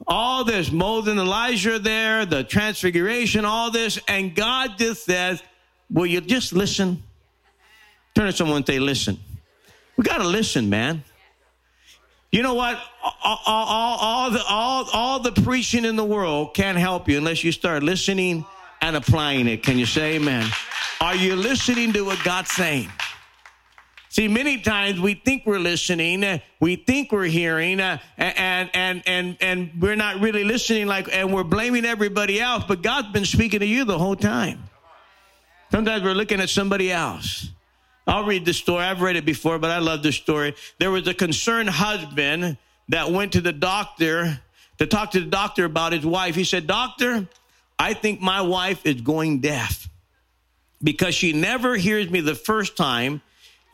[0.06, 5.42] All this, Moses and Elijah there, the transfiguration, all this, and God just says,
[5.90, 7.02] Will you just listen?
[8.14, 9.18] Turn to someone and say, Listen.
[9.96, 11.02] We got to listen, man.
[12.36, 12.78] You know what?
[13.02, 17.42] All, all, all, the, all, all the preaching in the world can't help you unless
[17.42, 18.44] you start listening
[18.82, 19.62] and applying it.
[19.62, 20.46] Can you say amen?
[21.00, 22.90] Are you listening to what God's saying?
[24.10, 29.02] See, many times we think we're listening, uh, we think we're hearing, uh, and and
[29.06, 30.86] and and we're not really listening.
[30.86, 32.64] Like, and we're blaming everybody else.
[32.68, 34.62] But God's been speaking to you the whole time.
[35.70, 37.48] Sometimes we're looking at somebody else.
[38.06, 38.84] I'll read the story.
[38.84, 40.54] I've read it before, but I love this story.
[40.78, 42.56] There was a concerned husband
[42.88, 44.40] that went to the doctor
[44.78, 46.34] to talk to the doctor about his wife.
[46.34, 47.28] He said, Doctor,
[47.78, 49.88] I think my wife is going deaf
[50.82, 53.22] because she never hears me the first time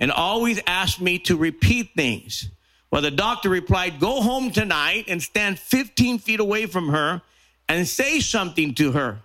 [0.01, 2.49] and always asks me to repeat things.
[2.91, 7.23] Well, the doctor replied, Go home tonight and stand 15 feet away from her
[7.69, 9.19] and say something to her.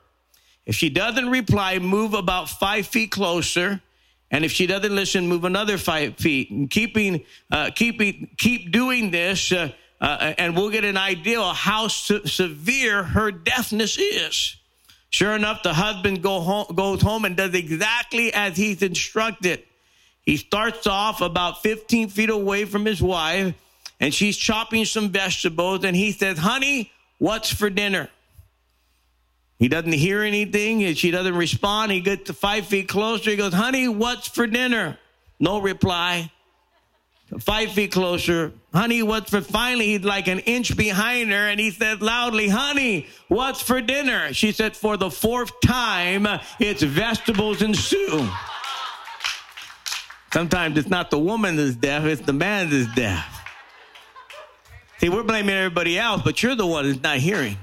[0.65, 3.81] If she doesn't reply, move about five feet closer
[4.29, 6.51] and if she doesn't listen, move another five feet.
[6.51, 9.71] And keeping, uh, keeping, keep doing this, uh,
[10.01, 14.57] uh, and we'll get an idea of how se- severe her deafness is.
[15.09, 19.63] Sure enough, the husband go home, goes home and does exactly as he's instructed.
[20.21, 23.55] He starts off about 15 feet away from his wife,
[24.01, 28.09] and she's chopping some vegetables, and he says, Honey, what's for dinner?
[29.59, 31.91] He doesn't hear anything and she doesn't respond.
[31.91, 33.31] He gets five feet closer.
[33.31, 34.97] He goes, Honey, what's for dinner?
[35.39, 36.31] No reply.
[37.39, 38.53] Five feet closer.
[38.73, 39.87] Honey, what's for finally?
[39.87, 44.31] He's like an inch behind her and he said loudly, Honey, what's for dinner?
[44.33, 46.27] She said, For the fourth time,
[46.59, 48.29] it's vegetables and stew.
[50.31, 53.33] Sometimes it's not the woman that's deaf, it's the man that's deaf.
[54.99, 57.57] See, we're blaming everybody else, but you're the one that's not hearing.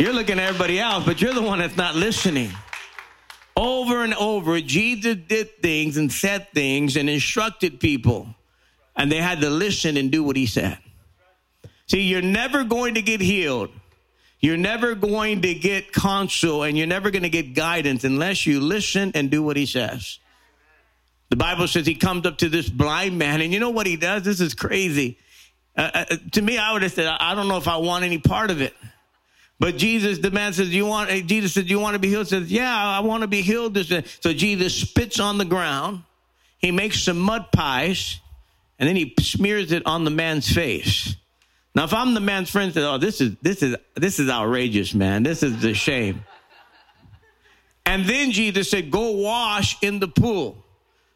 [0.00, 2.50] You're looking at everybody else, but you're the one that's not listening.
[3.54, 8.26] Over and over, Jesus did things and said things and instructed people,
[8.96, 10.78] and they had to listen and do what he said.
[11.86, 13.68] See, you're never going to get healed.
[14.38, 18.58] You're never going to get counsel and you're never going to get guidance unless you
[18.58, 20.18] listen and do what he says.
[21.28, 23.96] The Bible says he comes up to this blind man, and you know what he
[23.96, 24.22] does?
[24.22, 25.18] This is crazy.
[25.76, 28.16] Uh, uh, to me, I would have said, I don't know if I want any
[28.16, 28.74] part of it.
[29.60, 32.50] But Jesus, the man says, "You want?" Jesus said, "You want to be healed?" Says,
[32.50, 33.78] "Yeah, I want to be healed."
[34.20, 36.02] So Jesus spits on the ground.
[36.58, 38.20] He makes some mud pies,
[38.78, 41.14] and then he smears it on the man's face.
[41.74, 44.94] Now, if I'm the man's friend, says, "Oh, this is this is this is outrageous,
[44.94, 45.22] man.
[45.22, 46.24] This is a shame."
[47.84, 50.59] And then Jesus said, "Go wash in the pool."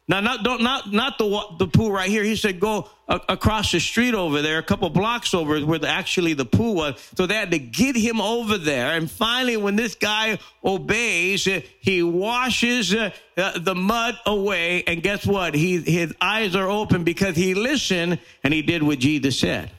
[0.07, 2.23] Now, not don't, not not the the pool right here.
[2.23, 5.87] He said go a, across the street over there, a couple blocks over where the,
[5.87, 7.11] actually the pool was.
[7.17, 8.95] So they had to get him over there.
[8.95, 11.47] And finally, when this guy obeys,
[11.79, 14.83] he washes uh, the mud away.
[14.85, 15.55] And guess what?
[15.55, 19.71] He his eyes are open because he listened and he did what Jesus said.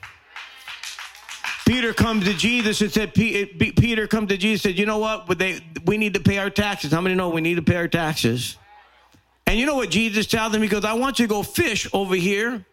[1.65, 5.37] Peter comes to Jesus and said, Peter come to Jesus and said, you know what?
[5.37, 6.93] They, we need to pay our taxes.
[6.93, 8.57] How many know we need to pay our taxes?
[9.47, 10.61] And you know what Jesus tells them?
[10.61, 12.65] He goes, I want you to go fish over here.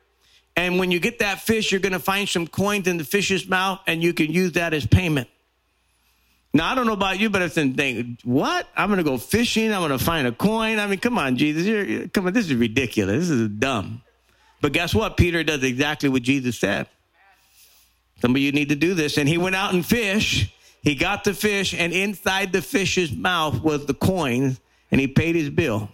[0.57, 3.49] And when you get that fish, you're going to find some coins in the fish's
[3.49, 5.29] mouth and you can use that as payment.
[6.53, 8.69] Now, I don't know about you, but I think, what?
[8.77, 9.73] I'm going to go fishing.
[9.73, 10.79] I'm going to find a coin.
[10.79, 11.65] I mean, come on, Jesus.
[11.65, 13.29] You're, come on, this is ridiculous.
[13.29, 14.03] This is dumb.
[14.61, 15.17] But guess what?
[15.17, 16.87] Peter does exactly what Jesus said.
[18.21, 19.19] Some of you need to do this.
[19.19, 20.53] And he went out and fish.
[20.83, 24.59] He got the fish, and inside the fish's mouth was the coin,
[24.91, 25.89] and he paid his bill.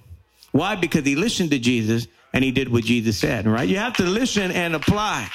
[0.53, 0.77] Why?
[0.77, 3.69] Because he listened to Jesus and he did what Jesus said, right?
[3.69, 5.29] You have to listen and apply.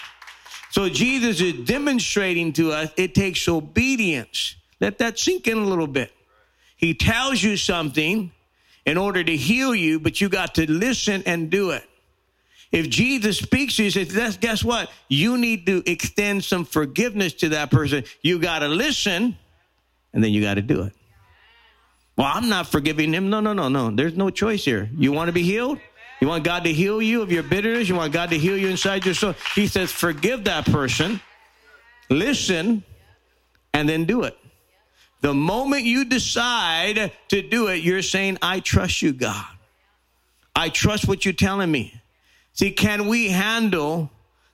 [0.71, 4.55] So Jesus is demonstrating to us it takes obedience.
[4.81, 6.11] Let that sink in a little bit.
[6.75, 8.31] He tells you something
[8.85, 11.83] in order to heal you, but you got to listen and do it.
[12.71, 14.91] If Jesus speaks to you, says, guess what?
[15.07, 18.03] You need to extend some forgiveness to that person.
[18.21, 19.37] You got to listen
[20.13, 20.93] and then you got to do it.
[22.17, 23.29] Well, I'm not forgiving him.
[23.29, 23.91] No, no, no, no.
[23.91, 24.89] There's no choice here.
[24.95, 25.79] You want to be healed?
[26.21, 27.89] You want God to heal you of your bitterness?
[27.89, 29.35] You want God to heal you inside your soul?
[29.53, 31.19] He says, forgive that person,
[32.09, 32.83] listen,
[33.73, 34.37] and then do it.
[35.21, 39.45] The moment you decide to do it, you're saying, I trust you, God.
[40.55, 41.99] I trust what you're telling me.
[42.53, 44.09] See, can we handle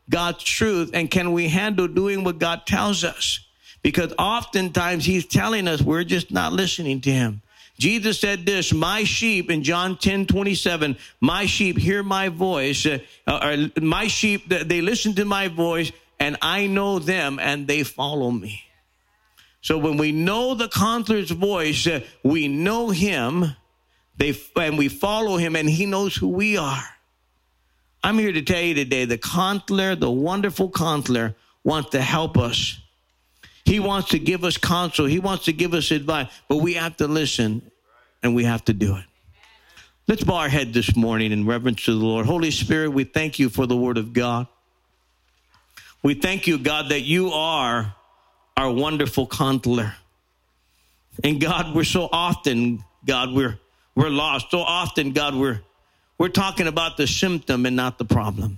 [0.10, 3.40] God's truth and can we handle doing what God tells us?
[3.84, 7.42] Because oftentimes He's telling us we're just not listening to Him.
[7.82, 13.00] Jesus said this, my sheep in John 10, 27, my sheep hear my voice, uh,
[13.28, 18.30] or my sheep, they listen to my voice and I know them and they follow
[18.30, 18.62] me.
[19.62, 23.56] So when we know the counselor's voice, uh, we know him,
[24.16, 26.86] they, and we follow him and he knows who we are.
[28.04, 32.80] I'm here to tell you today, the counselor, the wonderful counselor wants to help us.
[33.66, 35.08] He wants to give us counsel.
[35.08, 37.71] He wants to give us advice, but we have to listen
[38.24, 39.06] and we have to do it.
[40.08, 42.26] Let's bow our head this morning in reverence to the Lord.
[42.26, 44.48] Holy Spirit, we thank you for the word of God.
[46.04, 47.96] We thank you, God, that you are
[48.58, 49.94] our wonderful counselor.
[51.24, 53.60] And God, we're so often, God, we're
[53.94, 54.52] we're lost.
[54.52, 55.62] So often, God, we're
[56.18, 58.58] we're talking about the symptom and not the problem.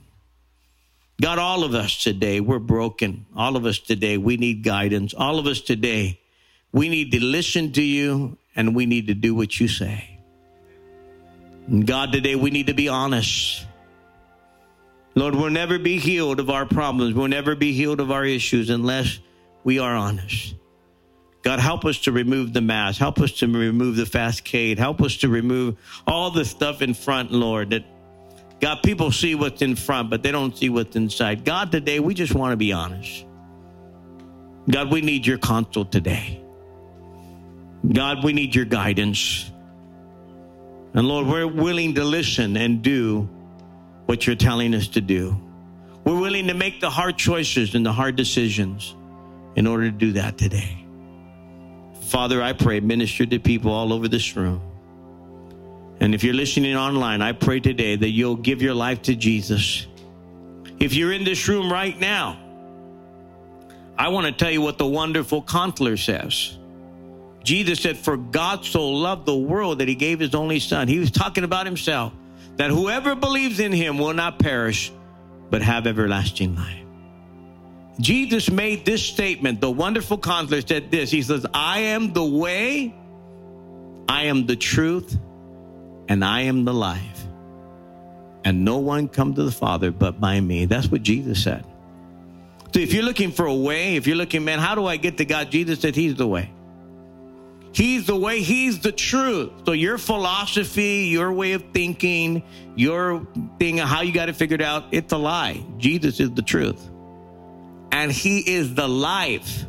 [1.22, 3.26] God, all of us today, we're broken.
[3.36, 5.14] All of us today, we need guidance.
[5.14, 6.20] All of us today,
[6.72, 10.20] we need to listen to you and we need to do what you say.
[11.68, 13.66] And God, today we need to be honest.
[15.16, 17.14] Lord, we'll never be healed of our problems.
[17.14, 19.20] We'll never be healed of our issues unless
[19.64, 20.56] we are honest.
[21.44, 23.00] God, help us to remove the mask.
[23.00, 24.80] Help us to remove the facade.
[24.80, 25.78] Help us to remove
[26.08, 27.84] all the stuff in front, Lord, that
[28.60, 31.44] God, people see what's in front, but they don't see what's inside.
[31.44, 33.26] God, today, we just want to be honest.
[34.70, 36.43] God, we need your counsel today.
[37.92, 39.52] God, we need your guidance.
[40.94, 43.28] And Lord, we're willing to listen and do
[44.06, 45.38] what you're telling us to do.
[46.04, 48.96] We're willing to make the hard choices and the hard decisions
[49.56, 50.86] in order to do that today.
[52.04, 54.62] Father, I pray, minister to people all over this room.
[56.00, 59.88] And if you're listening online, I pray today that you'll give your life to Jesus.
[60.80, 62.40] If you're in this room right now,
[63.98, 66.58] I want to tell you what the wonderful counselor says.
[67.44, 70.88] Jesus said, For God so loved the world that he gave his only son.
[70.88, 72.14] He was talking about himself,
[72.56, 74.92] that whoever believes in him will not perish,
[75.50, 76.80] but have everlasting life.
[78.00, 79.62] Jesus made this statement.
[79.62, 82.96] The wonderful counselor said this He says, I am the way,
[84.08, 85.18] I am the truth,
[86.08, 87.28] and I am the life.
[88.46, 90.66] And no one come to the Father but by me.
[90.66, 91.66] That's what Jesus said.
[92.74, 95.18] So if you're looking for a way, if you're looking, man, how do I get
[95.20, 95.52] to God?
[95.52, 96.53] Jesus said he's the way.
[97.74, 99.52] He's the way, He's the truth.
[99.66, 102.44] So your philosophy, your way of thinking,
[102.76, 105.64] your thing, how you got it figured out, it's a lie.
[105.80, 106.90] Jesus is the truth.
[107.92, 109.66] And He is the life.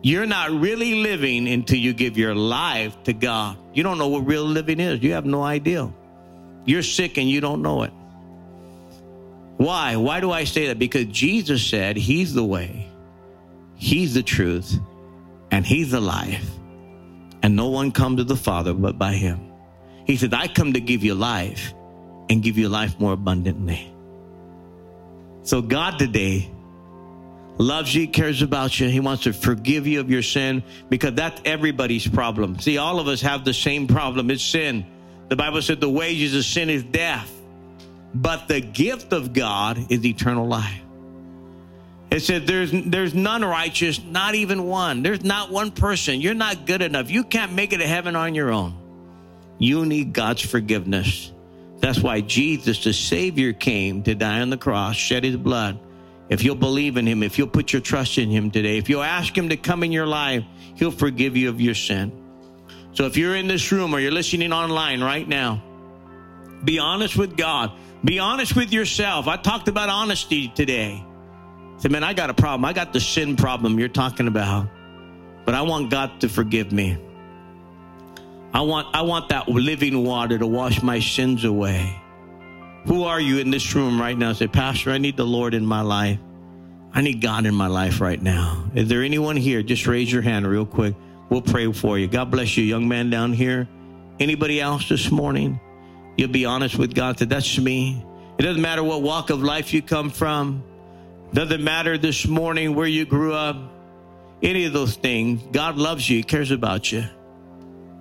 [0.00, 3.58] You're not really living until you give your life to God.
[3.74, 5.02] You don't know what real living is.
[5.02, 5.92] You have no idea.
[6.64, 7.92] You're sick and you don't know it.
[9.58, 9.96] Why?
[9.96, 10.78] Why do I say that?
[10.78, 12.88] Because Jesus said He's the way,
[13.74, 14.78] He's the truth,
[15.50, 16.57] and He's the life
[17.42, 19.52] and no one come to the Father but by him.
[20.04, 21.74] He said, I come to give you life
[22.30, 23.92] and give you life more abundantly.
[25.42, 26.50] So God today
[27.58, 28.88] loves you, cares about you.
[28.88, 32.58] He wants to forgive you of your sin because that's everybody's problem.
[32.58, 34.30] See, all of us have the same problem.
[34.30, 34.86] It's sin.
[35.28, 37.30] The Bible said the wages of sin is death,
[38.14, 40.80] but the gift of God is eternal life.
[42.10, 45.02] It said, there's, there's none righteous, not even one.
[45.02, 46.20] There's not one person.
[46.20, 47.10] You're not good enough.
[47.10, 48.74] You can't make it to heaven on your own.
[49.58, 51.32] You need God's forgiveness.
[51.80, 55.78] That's why Jesus, the Savior, came to die on the cross, shed his blood.
[56.28, 59.02] If you'll believe in him, if you'll put your trust in him today, if you'll
[59.02, 60.44] ask him to come in your life,
[60.76, 62.12] he'll forgive you of your sin.
[62.92, 65.62] So if you're in this room or you're listening online right now,
[66.64, 67.72] be honest with God.
[68.04, 69.26] Be honest with yourself.
[69.26, 71.04] I talked about honesty today.
[71.78, 72.64] Say, man, I got a problem.
[72.64, 74.68] I got the sin problem you're talking about.
[75.44, 76.98] But I want God to forgive me.
[78.52, 82.00] I want I want that living water to wash my sins away.
[82.86, 84.32] Who are you in this room right now?
[84.32, 86.18] Say, Pastor, I need the Lord in my life.
[86.92, 88.64] I need God in my life right now.
[88.74, 89.62] Is there anyone here?
[89.62, 90.94] Just raise your hand real quick.
[91.28, 92.08] We'll pray for you.
[92.08, 93.68] God bless you, young man down here.
[94.18, 95.60] Anybody else this morning?
[96.16, 97.18] You'll be honest with God.
[97.18, 98.04] That that's me.
[98.38, 100.64] It doesn't matter what walk of life you come from.
[101.32, 103.56] Doesn't matter this morning where you grew up.
[104.42, 105.42] Any of those things.
[105.52, 106.18] God loves you.
[106.18, 107.04] He cares about you.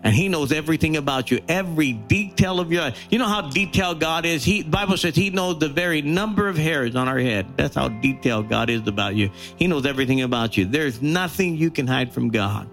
[0.04, 3.08] And he knows everything about you, every detail of your life.
[3.10, 4.44] You know how detailed God is?
[4.44, 7.58] He Bible says he knows the very number of hairs on our head.
[7.58, 9.32] That's how detailed God is about you.
[9.58, 10.66] He knows everything about you.
[10.66, 12.70] There's nothing you can hide from God.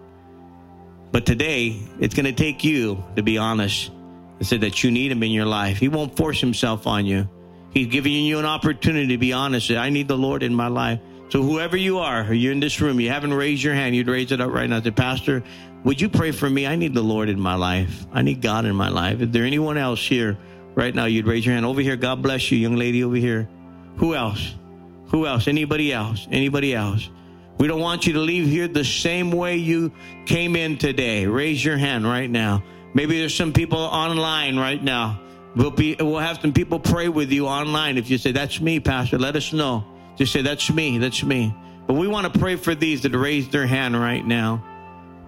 [1.10, 3.90] But today, it's going to take you to be honest
[4.38, 5.78] and say that you need him in your life.
[5.78, 7.28] He won't force himself on you.
[7.74, 9.70] He's giving you an opportunity to be honest.
[9.72, 11.00] I need the Lord in my life.
[11.28, 14.30] So whoever you are, you're in this room, you haven't raised your hand, you'd raise
[14.30, 14.80] it up right now.
[14.80, 15.42] Say, Pastor,
[15.82, 16.66] would you pray for me?
[16.66, 18.06] I need the Lord in my life.
[18.12, 19.20] I need God in my life.
[19.20, 20.38] Is there anyone else here
[20.76, 21.06] right now?
[21.06, 21.96] You'd raise your hand over here.
[21.96, 23.48] God bless you, young lady over here.
[23.96, 24.54] Who else?
[25.06, 25.48] Who else?
[25.48, 26.28] Anybody else?
[26.30, 27.10] Anybody else?
[27.58, 29.92] We don't want you to leave here the same way you
[30.26, 31.26] came in today.
[31.26, 32.62] Raise your hand right now.
[32.94, 35.20] Maybe there's some people online right now.
[35.56, 37.96] We'll be we'll have some people pray with you online.
[37.96, 39.84] If you say that's me, Pastor, let us know.
[40.16, 41.54] Just say that's me, that's me.
[41.86, 44.64] But we want to pray for these that raised their hand right now.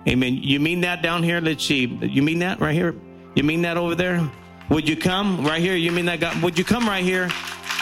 [0.09, 0.39] Amen.
[0.43, 1.41] You mean that down here?
[1.41, 1.87] Let's see.
[1.87, 2.95] You mean that right here?
[3.35, 4.29] You mean that over there?
[4.70, 5.77] Would you come right here?
[5.77, 6.20] You mean that?
[6.20, 6.43] God?
[6.43, 7.29] Would you come right here?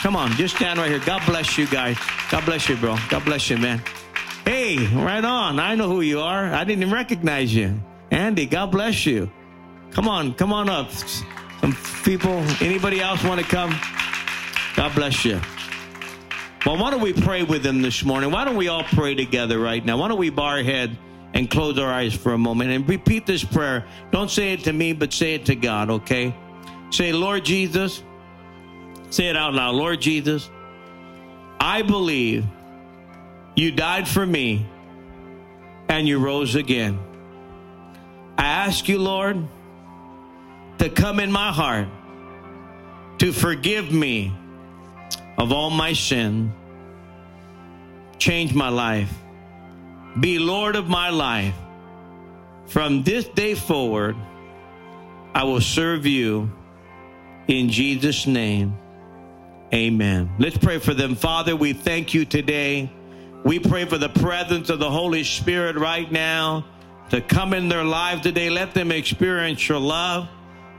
[0.03, 1.01] Come on, just stand right here.
[1.01, 1.97] God bless you guys.
[2.31, 2.99] God bless you, bro.
[3.09, 3.83] God bless you, man.
[4.45, 5.59] Hey, right on.
[5.59, 6.53] I know who you are.
[6.53, 7.81] I didn't even recognize you.
[8.11, 9.31] Andy, God bless you.
[9.93, 10.91] Come on, come on up.
[12.05, 13.75] People, anybody else want to come?
[14.77, 15.41] God bless you.
[16.67, 18.31] Well, why don't we pray with them this morning?
[18.31, 19.99] Why don't we all pray together right now?
[19.99, 20.97] Why don't we bow our head
[21.35, 23.85] and close our eyes for a moment and repeat this prayer?
[24.11, 26.35] Don't say it to me, but say it to God, okay?
[26.91, 28.03] Say, Lord Jesus,
[29.11, 29.75] say it out loud.
[29.75, 30.51] Lord Jesus,
[31.61, 32.45] I believe
[33.55, 34.67] you died for me
[35.89, 36.99] and you rose again.
[38.39, 39.47] I ask you, Lord,
[40.79, 41.89] to come in my heart,
[43.18, 44.33] to forgive me
[45.39, 46.53] of all my sin,
[48.18, 49.12] change my life,
[50.20, 51.55] be Lord of my life.
[52.66, 54.16] From this day forward,
[55.35, 56.51] I will serve you
[57.49, 58.79] in Jesus' name.
[59.72, 60.31] Amen.
[60.39, 61.14] Let's pray for them.
[61.16, 62.91] Father, we thank you today.
[63.45, 66.64] We pray for the presence of the Holy Spirit right now
[67.11, 68.49] to come in their lives today.
[68.51, 70.29] Let them experience your love.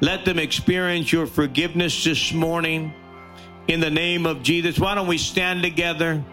[0.02, 2.94] Let them experience your forgiveness this morning
[3.68, 4.78] in the name of Jesus.
[4.78, 6.24] Why don't we stand together?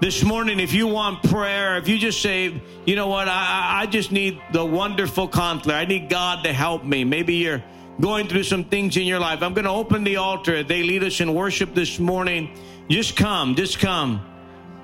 [0.00, 3.86] This morning, if you want prayer, if you just say, you know what, I, I
[3.86, 5.74] just need the wonderful counselor.
[5.74, 7.04] I need God to help me.
[7.04, 7.62] Maybe you're
[8.00, 9.42] going through some things in your life.
[9.42, 10.62] I'm going to open the altar.
[10.62, 12.56] They lead us in worship this morning.
[12.88, 14.24] Just come, just come.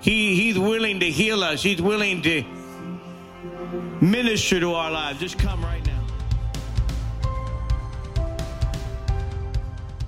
[0.01, 1.63] He, he's willing to heal us.
[1.63, 2.45] He's willing to
[4.03, 5.21] minister to our lives.
[5.21, 5.86] Just come right now.